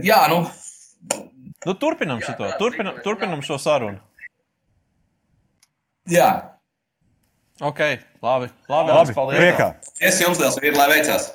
jā, 0.00 0.16
nu. 0.32 0.38
Nu, 1.66 1.74
turpinam 1.76 2.22
šo, 2.24 2.32
turpinam, 2.56 2.96
turpinam 3.04 3.42
šo 3.44 3.58
sarunu. 3.60 4.00
Jā. 6.08 6.30
Ok, 7.60 7.82
labi. 8.24 8.48
Labi, 8.72 8.94
labi 8.96 9.14
paldies. 9.14 9.42
Priekā. 9.42 9.68
Es 10.00 10.22
jums 10.24 10.40
liels 10.40 10.56
vīri, 10.58 10.72
lai 10.78 10.88
veicās. 10.94 11.28